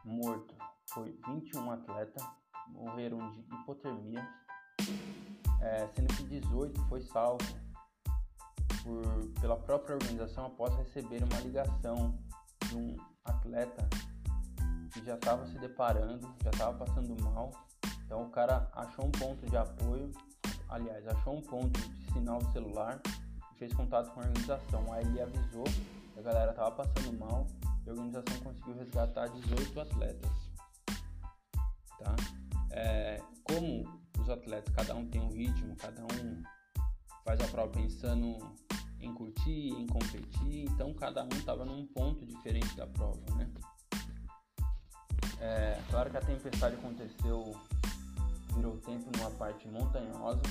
Morto 0.05 0.55
foi 0.93 1.19
21 1.27 1.71
atletas, 1.71 2.23
morreram 2.67 3.31
de 3.31 3.39
hipotermia, 3.39 4.29
é, 5.59 5.87
sendo 5.95 6.13
que 6.13 6.23
18 6.25 6.79
foi 6.87 7.01
salvo 7.01 7.43
por, 8.83 9.41
pela 9.41 9.57
própria 9.57 9.95
organização 9.95 10.45
após 10.45 10.75
receber 10.75 11.23
uma 11.23 11.39
ligação 11.39 12.15
de 12.67 12.77
um 12.77 12.95
atleta 13.23 13.89
que 14.93 15.03
já 15.03 15.15
estava 15.15 15.43
se 15.47 15.57
deparando, 15.57 16.31
já 16.43 16.51
estava 16.51 16.77
passando 16.77 17.19
mal. 17.23 17.49
Então 18.05 18.23
o 18.23 18.29
cara 18.29 18.69
achou 18.73 19.05
um 19.05 19.11
ponto 19.11 19.45
de 19.49 19.57
apoio, 19.57 20.11
aliás, 20.69 21.07
achou 21.07 21.37
um 21.37 21.41
ponto 21.41 21.79
de 21.79 22.13
sinal 22.13 22.39
do 22.39 22.51
celular 22.51 23.01
fez 23.57 23.73
contato 23.73 24.11
com 24.11 24.21
a 24.21 24.23
organização. 24.23 24.93
Aí 24.93 25.05
ele 25.05 25.21
avisou 25.21 25.63
que 25.63 26.19
a 26.19 26.21
galera 26.21 26.51
estava 26.51 26.71
passando 26.71 27.17
mal 27.17 27.47
e 27.85 27.89
a 27.89 27.93
organização 27.93 28.37
conseguiu 28.39 28.77
resgatar 28.77 29.27
18 29.27 29.79
atletas. 29.79 30.31
Tá? 31.99 32.15
É, 32.71 33.21
como 33.43 33.83
os 34.19 34.29
atletas, 34.29 34.73
cada 34.73 34.95
um 34.95 35.07
tem 35.07 35.21
um 35.21 35.29
ritmo, 35.29 35.75
cada 35.77 36.01
um 36.03 36.43
faz 37.23 37.39
a 37.41 37.47
prova 37.47 37.71
pensando 37.71 38.37
em 38.99 39.13
curtir, 39.13 39.69
em 39.69 39.87
competir, 39.87 40.65
então 40.65 40.93
cada 40.93 41.23
um 41.23 41.29
estava 41.29 41.63
num 41.63 41.85
ponto 41.87 42.25
diferente 42.25 42.75
da 42.75 42.87
prova, 42.87 43.21
né? 43.35 43.51
É, 45.39 45.79
claro 45.89 46.09
que 46.09 46.17
a 46.17 46.21
tempestade 46.21 46.75
aconteceu, 46.75 47.55
virou 48.55 48.77
tempo 48.77 49.09
numa 49.17 49.31
parte 49.31 49.67
montanhosa, 49.67 50.41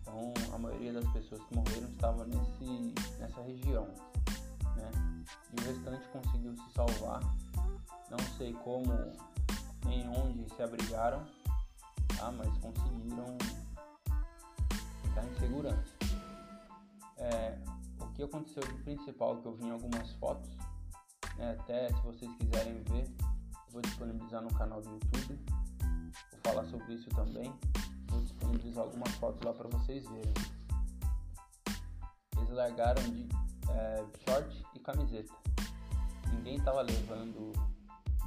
então 0.00 0.32
a 0.54 0.58
maioria 0.58 0.92
das 0.92 1.08
pessoas 1.12 1.42
que 1.44 1.56
morreram 1.56 1.88
estava 1.88 2.24
nesse, 2.24 2.94
nessa 3.18 3.42
região, 3.42 3.86
né? 4.76 5.24
E 5.52 5.60
o 5.60 5.64
restante 5.64 6.08
conseguiu 6.08 6.54
se 6.56 6.72
salvar, 6.72 7.20
não 8.10 8.18
sei 8.36 8.52
como 8.52 8.92
nem 9.84 10.08
onde 10.08 10.48
se 10.54 10.62
abrigaram, 10.62 11.24
tá? 12.16 12.30
mas 12.32 12.48
conseguiram 12.58 13.36
ficar 15.02 15.24
em 15.24 15.34
segurança. 15.38 15.96
É, 17.18 17.58
o 18.00 18.06
que 18.12 18.22
aconteceu 18.22 18.62
de 18.62 18.74
principal 18.82 19.36
que 19.38 19.46
eu 19.46 19.54
vi 19.54 19.64
em 19.64 19.70
algumas 19.70 20.10
fotos, 20.14 20.50
né? 21.36 21.56
até 21.58 21.88
se 21.88 22.02
vocês 22.02 22.30
quiserem 22.36 22.82
ver, 22.84 23.10
vou 23.70 23.80
disponibilizar 23.82 24.42
no 24.42 24.52
canal 24.54 24.80
do 24.80 24.90
YouTube, 24.90 25.38
falar 26.46 26.64
sobre 26.66 26.94
isso 26.94 27.10
também, 27.10 27.52
vou 28.08 28.20
disponibilizar 28.20 28.84
algumas 28.84 29.10
fotos 29.16 29.42
lá 29.42 29.52
para 29.52 29.68
vocês 29.68 30.08
verem. 30.08 30.34
Eles 32.36 32.50
largaram 32.50 33.02
de 33.02 33.28
é, 33.70 34.04
short 34.24 34.64
e 34.74 34.78
camiseta. 34.78 35.34
Ninguém 36.32 36.56
estava 36.56 36.82
levando 36.82 37.52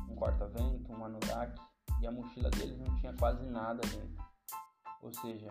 um 0.10 0.16
corta-vento, 0.16 0.92
um 0.92 1.06
anorak, 1.06 1.58
e 2.02 2.08
a 2.08 2.12
mochila 2.12 2.50
deles 2.52 2.78
não 2.78 2.94
tinha 2.98 3.14
quase 3.14 3.42
nada 3.46 3.82
dentro. 3.88 4.26
Ou 5.02 5.14
seja, 5.14 5.48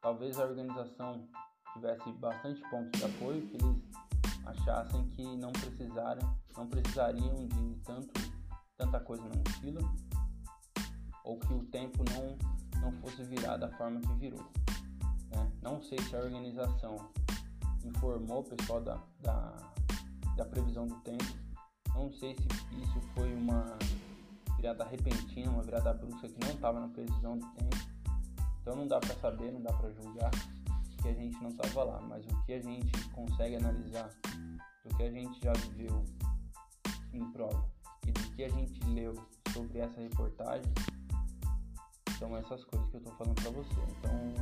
talvez 0.00 0.38
a 0.38 0.44
organização 0.44 1.28
tivesse 1.74 2.10
bastante 2.12 2.62
pontos 2.70 2.98
de 2.98 3.04
apoio 3.04 3.46
que 3.48 3.56
eles 3.56 3.76
achassem 4.46 5.06
que 5.10 5.36
não 5.36 5.52
precisaram, 5.52 6.38
não 6.56 6.66
precisariam 6.66 7.46
de 7.46 7.74
tanto, 7.84 8.12
tanta 8.78 8.98
coisa 9.00 9.22
na 9.24 9.36
mochila 9.36 9.80
ou 11.28 11.38
que 11.38 11.52
o 11.52 11.62
tempo 11.64 12.02
não 12.10 12.36
não 12.80 12.92
fosse 13.00 13.22
virar 13.24 13.56
da 13.56 13.68
forma 13.76 14.00
que 14.00 14.12
virou. 14.14 14.44
Né? 15.30 15.52
Não 15.62 15.82
sei 15.82 15.98
se 15.98 16.16
a 16.16 16.20
organização 16.20 16.96
informou 17.84 18.40
o 18.40 18.44
pessoal 18.44 18.80
da, 18.80 18.98
da, 19.20 19.52
da 20.36 20.44
previsão 20.44 20.86
do 20.86 20.94
tempo. 21.00 21.24
Não 21.94 22.12
sei 22.12 22.34
se 22.34 22.46
isso 22.80 23.00
foi 23.14 23.34
uma 23.34 23.76
virada 24.56 24.84
repentina, 24.84 25.50
uma 25.50 25.62
virada 25.62 25.92
brusca 25.92 26.28
que 26.28 26.40
não 26.46 26.54
estava 26.54 26.80
na 26.80 26.88
previsão 26.88 27.36
do 27.36 27.46
tempo. 27.48 27.76
Então 28.62 28.76
não 28.76 28.86
dá 28.86 29.00
para 29.00 29.14
saber, 29.16 29.52
não 29.52 29.60
dá 29.60 29.72
para 29.72 29.90
julgar 29.90 30.30
que 31.02 31.08
a 31.08 31.14
gente 31.14 31.40
não 31.42 31.50
estava 31.50 31.84
lá, 31.84 32.00
mas 32.00 32.24
o 32.26 32.44
que 32.44 32.52
a 32.52 32.62
gente 32.62 33.08
consegue 33.10 33.56
analisar 33.56 34.08
do 34.84 34.96
que 34.96 35.02
a 35.02 35.10
gente 35.10 35.40
já 35.42 35.52
viveu 35.52 36.04
em 37.12 37.24
prova 37.32 37.68
e 38.06 38.12
do 38.12 38.30
que 38.30 38.44
a 38.44 38.48
gente 38.48 38.80
leu 38.86 39.14
sobre 39.52 39.78
essa 39.78 40.00
reportagem 40.00 40.72
são 42.18 42.36
essas 42.36 42.64
coisas 42.64 42.88
que 42.90 42.96
eu 42.96 43.00
estou 43.00 43.14
falando 43.14 43.34
para 43.42 43.50
você. 43.50 43.74
Então, 43.98 44.32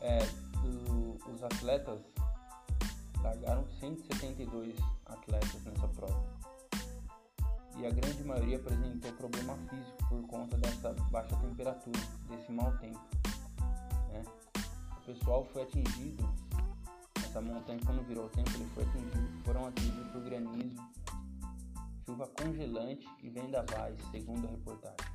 é, 0.00 0.18
do, 0.62 1.32
os 1.32 1.42
atletas 1.42 2.00
largaram 3.22 3.66
172 3.80 4.76
atletas 5.06 5.62
nessa 5.64 5.88
prova 5.88 6.40
e 7.80 7.86
a 7.86 7.90
grande 7.90 8.22
maioria 8.24 8.56
apresentou 8.56 9.12
problema 9.12 9.56
físico 9.68 10.08
por 10.08 10.26
conta 10.26 10.56
dessa 10.58 10.92
baixa 11.10 11.36
temperatura, 11.36 12.00
desse 12.28 12.52
mau 12.52 12.70
tempo. 12.78 13.00
Né? 14.12 14.22
O 14.98 15.06
pessoal 15.06 15.44
foi 15.46 15.62
atingido, 15.62 16.28
essa 17.16 17.40
montanha 17.40 17.80
quando 17.84 18.06
virou 18.06 18.26
o 18.26 18.28
tempo, 18.28 18.50
ele 18.54 18.66
foi 18.74 18.84
atingido, 18.84 19.44
foram 19.44 19.66
atingidos 19.66 20.12
por 20.12 20.20
granizo, 20.22 20.82
chuva 22.04 22.26
congelante 22.28 23.08
e 23.22 23.30
vendavais, 23.30 23.98
segundo 24.10 24.46
a 24.46 24.50
reportagem. 24.50 25.09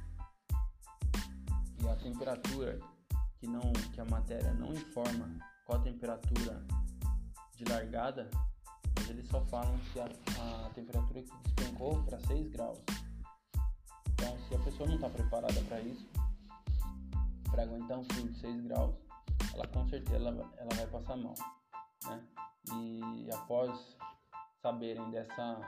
E 1.85 1.89
a 1.89 1.95
temperatura 1.95 2.79
que 3.37 3.47
não 3.47 3.61
que 3.93 4.01
a 4.01 4.05
matéria 4.05 4.53
não 4.53 4.73
informa 4.73 5.37
qual 5.65 5.79
a 5.79 5.83
temperatura 5.83 6.65
de 7.55 7.65
largada 7.65 8.29
mas 8.95 9.09
eles 9.09 9.27
só 9.27 9.41
falam 9.45 9.77
que 9.91 9.99
a, 9.99 10.05
a 10.05 10.69
temperatura 10.69 11.21
que 11.21 11.31
despencou 11.43 12.01
para 12.03 12.19
6 12.21 12.47
graus. 12.49 12.79
Então, 14.13 14.37
se 14.47 14.55
a 14.55 14.59
pessoa 14.59 14.87
não 14.87 14.95
está 14.95 15.09
preparada 15.09 15.61
para 15.67 15.81
isso, 15.81 16.07
para 17.51 17.63
aguentar 17.63 17.99
um 17.99 18.03
frio 18.05 18.29
de 18.29 18.39
6 18.39 18.61
graus, 18.61 18.95
ela 19.53 19.67
com 19.67 19.87
certeza 19.87 20.15
ela, 20.15 20.53
ela 20.57 20.75
vai 20.75 20.87
passar 20.87 21.17
mal. 21.17 21.35
Né? 22.05 22.23
E 22.73 23.29
após 23.31 23.97
saberem 24.61 25.09
dessa 25.11 25.59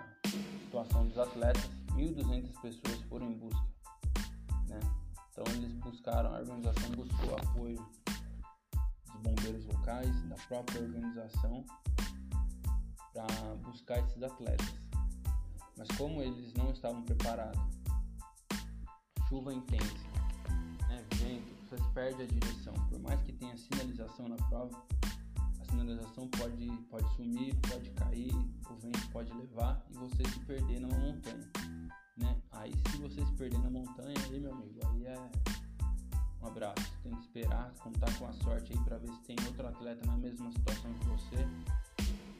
situação 0.63 1.07
dos 1.07 1.17
atletas, 1.17 1.69
1.200 1.93 2.61
pessoas 2.61 3.01
foram 3.03 3.27
em 3.27 3.37
busca. 3.37 3.67
Né? 4.67 4.79
Então 5.37 5.53
eles 5.53 5.71
buscaram, 5.73 6.33
a 6.33 6.39
organização 6.39 6.89
buscou 6.95 7.35
apoio 7.35 7.77
dos 9.05 9.21
bombeiros 9.21 9.65
locais, 9.65 10.23
da 10.23 10.35
própria 10.47 10.81
organização 10.81 11.63
para 13.13 13.55
buscar 13.57 13.99
esses 13.99 14.23
atletas. 14.23 14.73
Mas 15.77 15.87
como 15.95 16.23
eles 16.23 16.51
não 16.55 16.71
estavam 16.71 17.03
preparados, 17.03 17.61
chuva 19.29 19.53
intensa, 19.53 20.07
né, 20.89 21.05
vento, 21.17 21.53
você 21.69 21.75
perde 21.93 22.23
a 22.23 22.25
direção. 22.25 22.73
Por 22.89 22.99
mais 22.99 23.21
que 23.21 23.33
tenha 23.33 23.55
sinalização 23.55 24.27
na 24.27 24.37
prova, 24.37 24.83
a 25.61 25.65
sinalização 25.65 26.27
pode, 26.29 26.67
pode 26.89 27.15
sumir, 27.15 27.55
pode 27.69 27.91
cair, 27.91 28.33
o 28.71 28.75
vento 28.81 29.07
pode 29.11 29.31
levar 29.33 29.85
e 29.91 29.93
você 29.97 30.27
se 30.27 30.39
perder 30.39 30.79
numa 30.79 30.97
montanha. 30.97 31.47
Né? 32.17 32.41
Aí 32.53 32.73
se 32.89 32.97
você 32.97 33.23
se 33.23 33.33
perder 33.33 33.59
na 33.59 33.69
montanha, 33.69 34.15
aí 34.31 34.39
meu 34.39 34.51
amigo, 34.51 34.86
um 36.41 36.47
abraço. 36.47 36.91
Tem 37.03 37.11
que 37.13 37.21
esperar, 37.21 37.73
contar 37.79 38.13
com 38.17 38.27
a 38.27 38.33
sorte 38.33 38.73
aí 38.73 38.79
para 38.83 38.97
ver 38.97 39.11
se 39.11 39.21
tem 39.21 39.35
outro 39.45 39.67
atleta 39.67 40.05
na 40.05 40.17
mesma 40.17 40.51
situação 40.51 40.93
que 40.93 41.05
você 41.05 41.47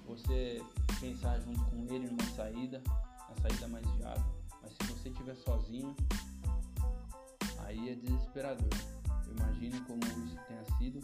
você 0.08 0.64
pensar 1.02 1.38
junto 1.42 1.62
com 1.66 1.86
ele 1.94 2.08
numa 2.08 2.26
saída, 2.36 2.82
a 2.88 3.42
saída 3.42 3.68
mais 3.68 3.86
viável. 3.92 4.24
Mas 4.62 4.72
se 4.72 4.94
você 4.94 5.10
estiver 5.10 5.36
sozinho, 5.36 5.96
aí 7.60 7.90
é 7.90 7.96
desesperador. 7.96 8.70
Eu 9.28 9.34
imagino 9.34 9.84
como 9.86 10.00
isso 10.26 10.38
tenha 10.48 10.64
sido. 10.78 11.02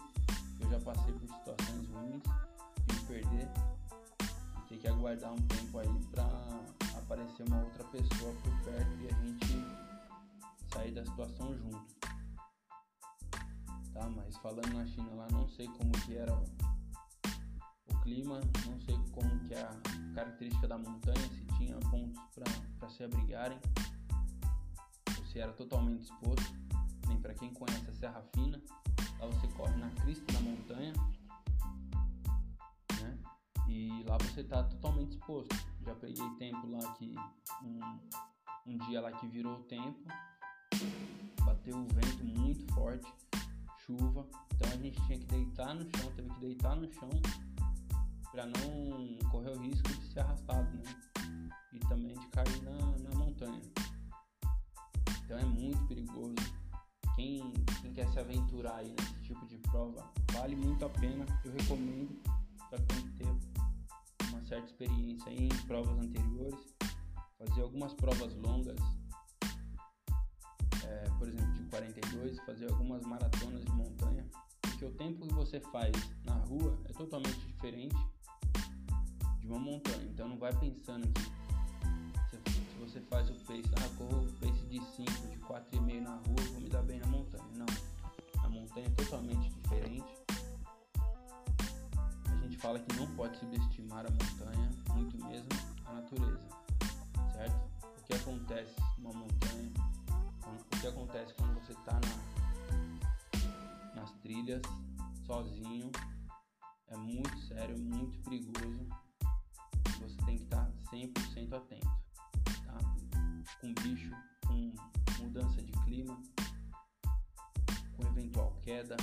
Eu 0.60 0.70
já 0.70 0.80
passei 0.80 1.14
por 1.14 1.28
situações 1.28 1.90
ruins 1.90 2.24
de 2.88 2.96
me 2.96 3.02
perder 3.02 3.50
e 4.58 4.70
ter 4.70 4.78
que 4.78 4.88
aguardar 4.88 5.34
um 5.34 5.42
tempo 5.48 5.80
aí 5.80 6.00
para 6.12 6.24
aparecer 6.98 7.46
uma 7.48 7.62
outra 7.62 7.84
pessoa 7.86 8.34
por 8.42 8.64
perto 8.64 8.98
e 9.02 9.08
a 9.08 9.26
gente 9.26 9.93
sair 10.74 10.92
da 10.92 11.06
situação 11.06 11.56
junto. 11.58 11.96
Tá, 13.94 14.10
mas 14.10 14.36
falando 14.38 14.74
na 14.74 14.86
China 14.86 15.14
lá, 15.14 15.28
não 15.32 15.48
sei 15.48 15.68
como 15.68 15.92
que 16.06 16.18
era 16.18 16.34
clima, 18.04 18.42
não 18.66 18.80
sei 18.82 19.00
como 19.12 19.40
que 19.48 19.54
é 19.54 19.62
a 19.62 20.14
característica 20.14 20.68
da 20.68 20.78
montanha, 20.78 21.22
se 21.30 21.46
tinha 21.58 21.80
pontos 21.90 22.22
para 22.78 22.90
se 22.90 23.04
abrigarem, 23.04 23.58
ou 25.18 25.26
se 25.26 25.40
era 25.40 25.54
totalmente 25.54 26.04
exposto. 26.04 26.54
Nem 27.08 27.20
para 27.20 27.34
quem 27.34 27.54
conhece 27.54 27.90
a 27.90 27.94
Serra 27.94 28.24
Fina, 28.36 28.62
lá 29.20 29.28
você 29.28 29.48
corre 29.50 29.76
na 29.78 29.90
crista 30.02 30.32
da 30.34 30.42
montanha, 30.42 30.94
né? 33.02 33.18
E 33.68 34.04
lá 34.04 34.18
você 34.18 34.42
está 34.42 34.64
totalmente 34.64 35.12
exposto. 35.12 35.56
Já 35.82 35.96
peguei 35.96 36.30
tempo 36.38 36.68
lá 36.68 36.94
que 36.94 37.16
um, 37.62 37.80
um 38.66 38.78
dia 38.80 39.02
lá 39.02 39.12
que 39.12 39.28
virou 39.28 39.60
o 39.60 39.64
tempo, 39.64 40.08
bateu 41.64 41.78
o 41.78 41.88
vento 41.88 42.26
muito 42.26 42.74
forte, 42.74 43.08
chuva, 43.86 44.28
então 44.54 44.70
a 44.70 44.76
gente 44.76 45.02
tinha 45.06 45.18
que 45.18 45.26
deitar 45.26 45.74
no 45.74 45.82
chão, 45.82 46.12
teve 46.14 46.30
que 46.30 46.40
deitar 46.42 46.76
no 46.76 46.92
chão 46.92 47.10
para 48.32 48.46
não 48.48 49.30
correr 49.32 49.52
o 49.52 49.62
risco 49.62 49.88
de 49.88 50.12
ser 50.12 50.20
arrastado, 50.20 50.70
né? 50.78 50.84
E 51.72 51.80
também 51.88 52.18
de 52.18 52.28
cair 52.28 52.62
na, 52.64 52.98
na 52.98 53.16
montanha. 53.16 53.62
Então 55.24 55.38
é 55.38 55.46
muito 55.46 55.86
perigoso. 55.88 56.36
Quem, 57.16 57.54
quem 57.82 57.94
quer 57.94 58.10
se 58.10 58.20
aventurar 58.20 58.78
aí 58.78 58.94
nesse 59.00 59.22
tipo 59.22 59.46
de 59.46 59.58
prova, 59.60 60.12
vale 60.34 60.56
muito 60.56 60.84
a 60.84 60.90
pena. 60.90 61.26
Eu 61.46 61.52
recomendo, 61.54 62.20
só 62.70 62.76
que 62.76 62.86
tem 62.88 63.02
que 63.04 63.12
ter 63.12 64.30
uma 64.30 64.44
certa 64.44 64.66
experiência 64.66 65.30
em 65.30 65.48
provas 65.66 65.98
anteriores, 65.98 66.76
fazer 67.38 67.62
algumas 67.62 67.94
provas 67.94 68.36
longas, 68.36 68.80
42 71.74 72.38
e 72.38 72.46
fazer 72.46 72.70
algumas 72.70 73.02
maratonas 73.02 73.66
de 73.66 73.72
montanha, 73.72 74.24
porque 74.62 74.86
o 74.86 74.92
tempo 74.92 75.26
que 75.26 75.34
você 75.34 75.60
faz 75.60 75.92
na 76.24 76.36
rua 76.36 76.80
é 76.86 76.94
totalmente 76.94 77.40
diferente 77.48 77.96
de 79.40 79.48
uma 79.48 79.58
montanha. 79.58 80.04
Então 80.04 80.28
não 80.28 80.38
vai 80.38 80.54
pensando 80.60 81.08
que 82.44 82.52
se 82.52 82.80
você 82.80 83.02
faz 83.02 83.28
o 83.28 83.34
pace, 83.46 83.64
ah, 83.78 83.90
corro 83.98 84.24
o 84.24 84.34
pace 84.34 84.64
de 84.68 84.80
5, 84.80 85.28
de 85.30 85.38
4,5 85.40 86.02
na 86.02 86.12
rua, 86.12 86.44
vou 86.52 86.62
me 86.62 86.70
dar 86.70 86.84
bem 86.84 87.00
na 87.00 87.08
montanha. 87.08 87.44
Não, 87.56 87.66
a 88.44 88.50
montanha 88.50 88.86
é 88.86 88.92
totalmente 88.92 89.50
diferente. 89.50 90.14
A 92.28 92.36
gente 92.44 92.58
fala 92.58 92.80
que 92.80 92.96
não 92.96 93.08
pode 93.16 93.36
subestimar 93.40 94.06
a 94.06 94.12
montanha, 94.12 94.70
muito 94.94 95.18
mesmo 95.26 95.50
a 95.88 95.94
natureza, 95.94 96.48
certo? 97.34 97.56
O 97.82 98.04
que 98.06 98.14
acontece 98.14 98.76
numa 99.00 99.14
montanha 99.14 99.93
o 100.54 100.64
que 100.80 100.88
acontece 100.88 101.34
quando 101.36 101.60
você 101.60 101.74
está 101.74 102.00
na, 102.00 102.16
nas 103.96 104.12
trilhas 104.22 104.62
sozinho, 105.26 105.92
é 106.88 106.98
muito 106.98 107.38
sério, 107.48 107.78
muito 107.78 108.18
perigoso 108.22 108.88
você 110.04 110.18
tem 110.26 110.38
que 110.38 110.44
estar 110.44 110.70
100% 110.92 111.54
atento, 111.54 111.88
tá? 112.66 112.78
Com 113.62 113.74
bicho, 113.76 114.12
com 114.46 114.74
mudança 115.20 115.62
de 115.62 115.72
clima, 115.84 116.22
com 117.96 118.08
eventual 118.08 118.58
queda, 118.62 118.98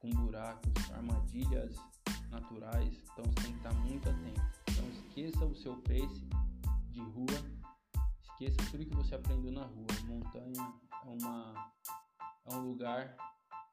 com 0.00 0.10
buracos, 0.10 0.72
armadilhas 0.92 1.76
naturais, 2.30 3.00
então 3.12 3.24
você 3.24 3.42
tem 3.42 3.52
que 3.52 3.58
estar 3.58 3.74
muito 3.74 4.08
atento. 4.08 4.42
Então 4.70 4.88
esqueça 4.90 5.44
o 5.44 5.54
seu 5.54 5.76
pace 5.82 6.28
de 6.90 7.00
rua, 7.00 7.38
esqueça 8.22 8.56
tudo 8.70 8.84
que 8.84 8.94
você 8.94 9.14
aprendeu 9.14 9.52
na 9.52 9.64
rua. 9.64 9.86
Montanha 10.06 10.74
é 11.04 11.08
uma 11.08 11.72
é 12.46 12.54
um 12.54 12.70
lugar 12.70 13.16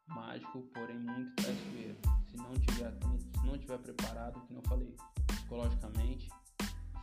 mágico, 0.07 0.61
porém 0.73 0.99
muito 0.99 1.35
traiçoeiro. 1.35 1.97
Se 2.25 2.37
não 2.37 2.53
tiver 2.53 2.87
atento, 2.87 3.39
se 3.39 3.45
não 3.45 3.57
tiver 3.57 3.77
preparado, 3.79 4.41
que 4.41 4.53
não 4.53 4.61
falei, 4.63 4.95
psicologicamente, 5.27 6.29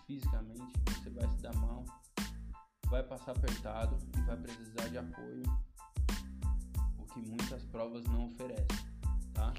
fisicamente, 0.06 0.72
você 0.86 1.10
vai 1.10 1.28
se 1.30 1.38
dar 1.38 1.54
mal, 1.56 1.84
vai 2.88 3.02
passar 3.02 3.32
apertado 3.32 3.98
e 4.16 4.20
vai 4.22 4.36
precisar 4.36 4.88
de 4.88 4.98
apoio, 4.98 5.42
o 6.98 7.06
que 7.06 7.20
muitas 7.20 7.64
provas 7.64 8.04
não 8.04 8.26
oferecem, 8.26 8.66
tá? 9.32 9.52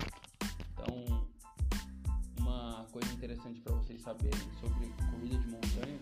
Então, 0.72 1.28
uma 2.40 2.86
coisa 2.92 3.12
interessante 3.14 3.60
para 3.62 3.76
vocês 3.76 4.02
saberem 4.02 4.52
sobre 4.60 4.88
corrida 5.12 5.38
de 5.38 5.48
montanha 5.48 6.00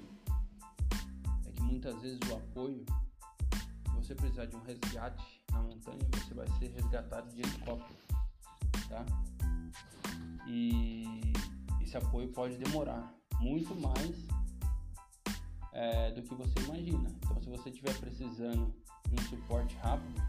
é 1.45 1.51
que 1.51 1.61
muitas 1.61 2.01
vezes 2.01 2.19
o 2.29 2.35
apoio, 2.35 2.85
você 4.03 4.15
precisar 4.15 4.45
de 4.45 4.55
um 4.55 4.61
resgate 4.63 5.41
na 5.49 5.61
montanha, 5.61 5.99
você 6.11 6.33
vai 6.33 6.47
ser 6.59 6.67
resgatado 6.73 7.33
de 7.33 7.41
helicóptero, 7.41 7.97
tá? 8.89 9.05
E 10.45 11.31
esse 11.81 11.95
apoio 11.95 12.27
pode 12.33 12.57
demorar 12.57 13.13
muito 13.39 13.73
mais 13.75 14.27
é, 15.71 16.11
do 16.11 16.21
que 16.21 16.35
você 16.35 16.53
imagina. 16.65 17.09
Então, 17.23 17.41
se 17.41 17.49
você 17.49 17.69
estiver 17.69 17.97
precisando 17.97 18.75
de 19.07 19.21
um 19.21 19.25
suporte 19.29 19.73
rápido 19.77 20.21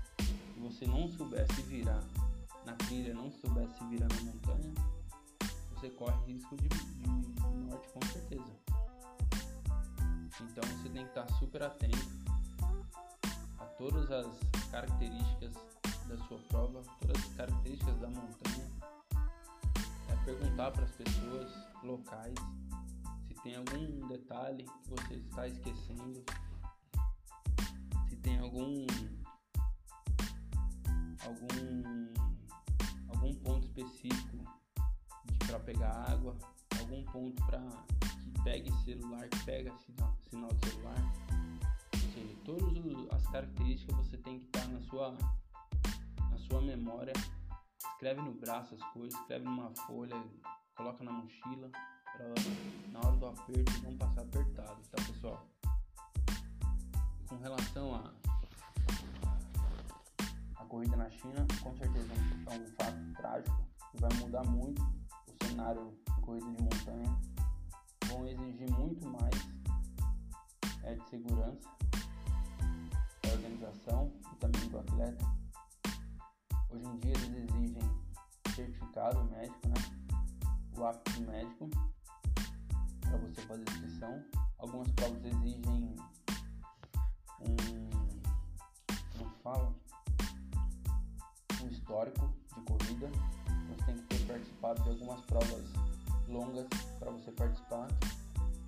e 0.57 0.61
você 0.61 0.87
não 0.87 1.09
souber 1.09 1.45
se 1.55 1.63
virar 1.63 2.03
na 2.65 2.75
trilha, 2.75 3.13
não 3.13 3.33
souber 3.33 3.69
se 3.71 3.85
virar 3.87 4.07
na 4.09 4.23
montanha, 4.23 4.73
você 5.71 5.91
corre 5.91 6.33
risco 6.33 6.57
de, 6.57 6.69
de, 6.69 7.09
morte 7.09 7.89
com 7.89 8.01
certeza. 8.13 8.53
Então, 10.41 10.63
você 10.63 10.89
tem 10.91 11.03
que 11.03 11.09
estar 11.09 11.29
super 11.35 11.63
atento 11.65 12.34
todas 13.91 14.11
as 14.11 14.39
características 14.71 15.55
da 16.09 16.17
sua 16.27 16.39
prova, 16.49 16.83
todas 17.01 17.23
as 17.23 17.35
características 17.35 17.99
da 17.99 18.09
montanha. 18.09 18.71
É 20.09 20.25
perguntar 20.25 20.71
para 20.71 20.85
as 20.85 20.91
pessoas 20.93 21.53
locais 21.83 22.35
tem 23.45 23.57
algum 23.57 24.09
detalhe 24.09 24.65
que 24.65 24.89
você 24.89 25.15
está 25.17 25.47
esquecendo, 25.47 26.25
se 28.09 28.17
tem 28.17 28.39
algum 28.39 28.87
algum 31.27 32.13
algum 33.11 33.35
ponto 33.35 33.67
específico 33.67 34.39
para 35.47 35.61
pegar 35.61 36.11
água, 36.11 36.35
algum 36.79 37.05
ponto 37.05 37.45
para 37.45 37.61
que 38.23 38.43
pegue 38.45 38.73
celular, 38.83 39.29
que 39.29 39.45
pega 39.45 39.77
sinal, 39.77 40.17
sinal 40.31 40.49
de 40.55 40.71
celular. 40.71 41.34
Todas 42.45 43.13
as 43.13 43.27
características 43.29 43.97
você 43.97 44.17
tem 44.19 44.39
que 44.41 44.47
estar 44.47 44.67
na 44.69 44.81
sua 44.81 45.17
na 46.31 46.39
sua 46.39 46.61
memória. 46.61 47.13
Escreve 47.93 48.21
no 48.21 48.33
braço 48.33 48.75
as 48.75 48.83
coisas, 48.93 49.19
escreve 49.21 49.45
numa 49.45 49.71
folha, 49.87 50.15
coloca 50.77 51.03
na 51.05 51.13
mochila 51.13 51.71
para 52.13 52.27
na 52.93 53.01
hora 53.01 53.17
do 53.17 53.27
aperto 53.27 53.83
não 53.83 53.97
passar 53.97 54.23
apertado, 54.23 54.81
tá 54.91 55.03
pessoal? 55.05 55.47
Com 57.29 57.37
relação 57.37 57.95
a 57.95 58.13
a 60.57 60.65
corrida 60.67 60.97
na 60.97 61.11
China, 61.11 61.47
com 61.63 61.75
certeza 61.77 62.13
é 62.13 62.59
um 62.59 62.67
fato 62.75 63.13
trágico 63.17 63.69
que 63.91 64.01
vai 64.01 64.13
mudar 64.15 64.45
muito 64.45 64.83
o 64.83 65.47
cenário 65.47 65.97
de 66.15 66.21
corrida 66.21 66.47
de 66.47 66.63
montanha. 66.63 67.19
Vão 68.07 68.27
exigir 68.27 68.71
muito 68.71 69.07
mais 69.07 69.35
é, 70.83 70.95
de 70.95 71.09
segurança 71.09 71.75
organização 73.45 74.11
e 74.33 74.37
também 74.37 74.69
do 74.69 74.79
atleta. 74.79 75.25
Hoje 76.71 76.87
em 76.87 76.99
dia 76.99 77.13
eles 77.13 77.51
exigem 77.51 77.79
certificado 78.55 79.25
médico, 79.25 79.69
né? 79.69 79.75
O 80.77 80.85
apto 80.85 81.21
médico 81.23 81.71
para 83.01 83.19
você 83.19 83.41
fazer 83.43 83.63
inscrição. 83.63 84.25
Algumas 84.59 84.91
provas 84.93 85.25
exigem 85.25 85.95
um, 87.41 87.91
como 89.19 89.31
fala, 89.43 89.75
um 91.63 91.69
histórico 91.69 92.35
de 92.55 92.61
corrida. 92.63 93.11
Você 93.69 93.85
tem 93.85 93.97
que 93.97 94.03
ter 94.05 94.27
participado 94.27 94.83
de 94.83 94.91
algumas 94.91 95.21
provas 95.27 95.65
longas 96.29 96.67
para 96.99 97.11
você 97.11 97.31
participar 97.33 97.89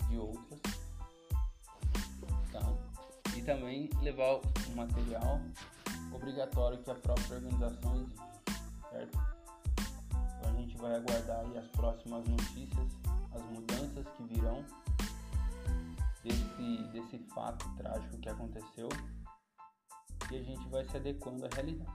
de 0.09 0.19
outras. 0.19 0.76
Também 3.47 3.89
levar 4.03 4.35
o 4.35 4.77
material 4.77 5.41
obrigatório 6.13 6.79
que 6.83 6.91
a 6.91 6.95
própria 6.95 7.37
organização 7.37 7.95
exige, 7.95 8.17
certo? 8.91 9.19
Então 10.39 10.51
a 10.51 10.57
gente 10.57 10.77
vai 10.77 10.97
aguardar 10.97 11.45
as 11.57 11.67
próximas 11.69 12.27
notícias 12.27 13.07
as 13.37 13.43
mudanças 13.51 14.07
que 14.17 14.25
virão 14.25 14.65
desse, 16.23 16.83
desse 16.93 17.19
fato 17.35 17.69
trágico 17.77 18.19
que 18.19 18.29
aconteceu 18.29 18.89
e 20.31 20.37
a 20.37 20.43
gente 20.43 20.69
vai 20.69 20.85
se 20.85 20.97
adequando 20.97 21.45
à 21.45 21.49
realidade, 21.55 21.93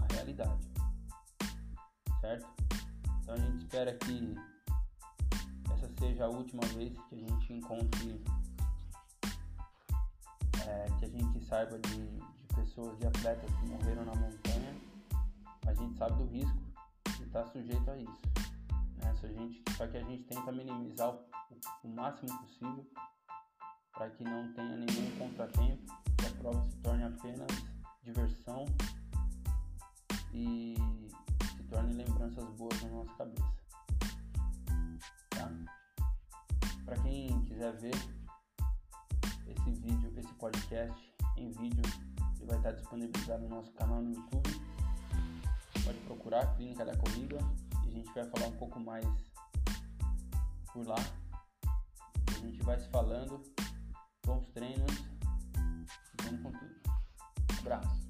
à 0.00 0.12
realidade, 0.14 0.72
certo? 2.20 2.46
Então 3.22 3.34
a 3.34 3.38
gente 3.38 3.58
espera 3.58 3.94
que 3.94 4.34
essa 5.72 5.88
seja 5.98 6.24
a 6.24 6.28
última 6.28 6.62
vez 6.74 6.92
que 7.08 7.14
a 7.14 7.18
gente 7.18 7.52
encontre, 7.52 8.24
é, 10.66 10.86
que 10.98 11.04
a 11.04 11.08
gente 11.08 11.44
saiba 11.44 11.78
de, 11.78 12.06
de 12.06 12.54
pessoas, 12.54 12.98
de 12.98 13.06
atletas 13.06 13.50
que 13.50 13.66
morreram 13.66 14.04
na 14.04 14.14
montanha. 14.14 14.74
A 15.66 15.74
gente 15.74 15.96
sabe 15.96 16.22
do 16.22 16.26
risco 16.26 16.58
e 17.20 17.22
está 17.22 17.44
sujeito 17.46 17.90
a 17.90 17.96
isso 17.96 18.34
isso. 19.24 19.26
A 19.26 19.28
gente, 19.28 19.62
só 19.76 19.86
que 19.86 19.96
a 19.96 20.02
gente 20.02 20.22
tenta 20.24 20.52
minimizar 20.52 21.10
o, 21.10 21.20
o 21.84 21.88
máximo 21.88 22.38
possível 22.38 22.86
para 23.92 24.10
que 24.10 24.24
não 24.24 24.52
tenha 24.52 24.76
nenhum 24.76 25.18
contratempo, 25.18 25.86
que 26.18 26.26
a 26.26 26.30
prova 26.30 26.64
se 26.64 26.76
torne 26.78 27.04
apenas 27.04 27.48
diversão 28.02 28.64
e 30.32 30.74
se 31.56 31.62
torne 31.64 31.94
lembranças 31.94 32.44
boas 32.56 32.82
na 32.82 32.88
nossa 32.88 33.14
cabeça. 33.14 33.54
Tá? 35.30 35.50
Para 36.84 36.96
quem 37.02 37.40
quiser 37.44 37.72
ver 37.76 37.94
esse 39.64 39.80
vídeo, 39.80 40.12
esse 40.16 40.32
podcast 40.34 41.14
em 41.36 41.50
vídeo, 41.50 41.82
ele 42.38 42.46
vai 42.46 42.56
estar 42.58 42.72
disponibilizado 42.72 43.42
no 43.44 43.48
nosso 43.48 43.72
canal 43.72 44.02
no 44.02 44.14
YouTube. 44.14 44.60
Pode 45.84 45.98
procurar 46.00 46.54
Clínica 46.56 46.84
da 46.84 46.96
Corrida 46.96 47.38
e 47.84 47.88
a 47.88 47.90
gente 47.90 48.12
vai 48.12 48.24
falar 48.24 48.46
um 48.46 48.56
pouco 48.56 48.78
mais 48.80 49.06
por 50.72 50.86
lá. 50.86 50.96
A 52.28 52.46
gente 52.46 52.62
vai 52.62 52.78
se 52.78 52.88
falando 52.90 53.42
bons 54.26 54.46
treinos 54.48 54.92
e 54.92 56.24
vamos 56.24 56.42
com 56.42 56.52
tudo. 56.52 56.74
Abraço. 57.60 58.03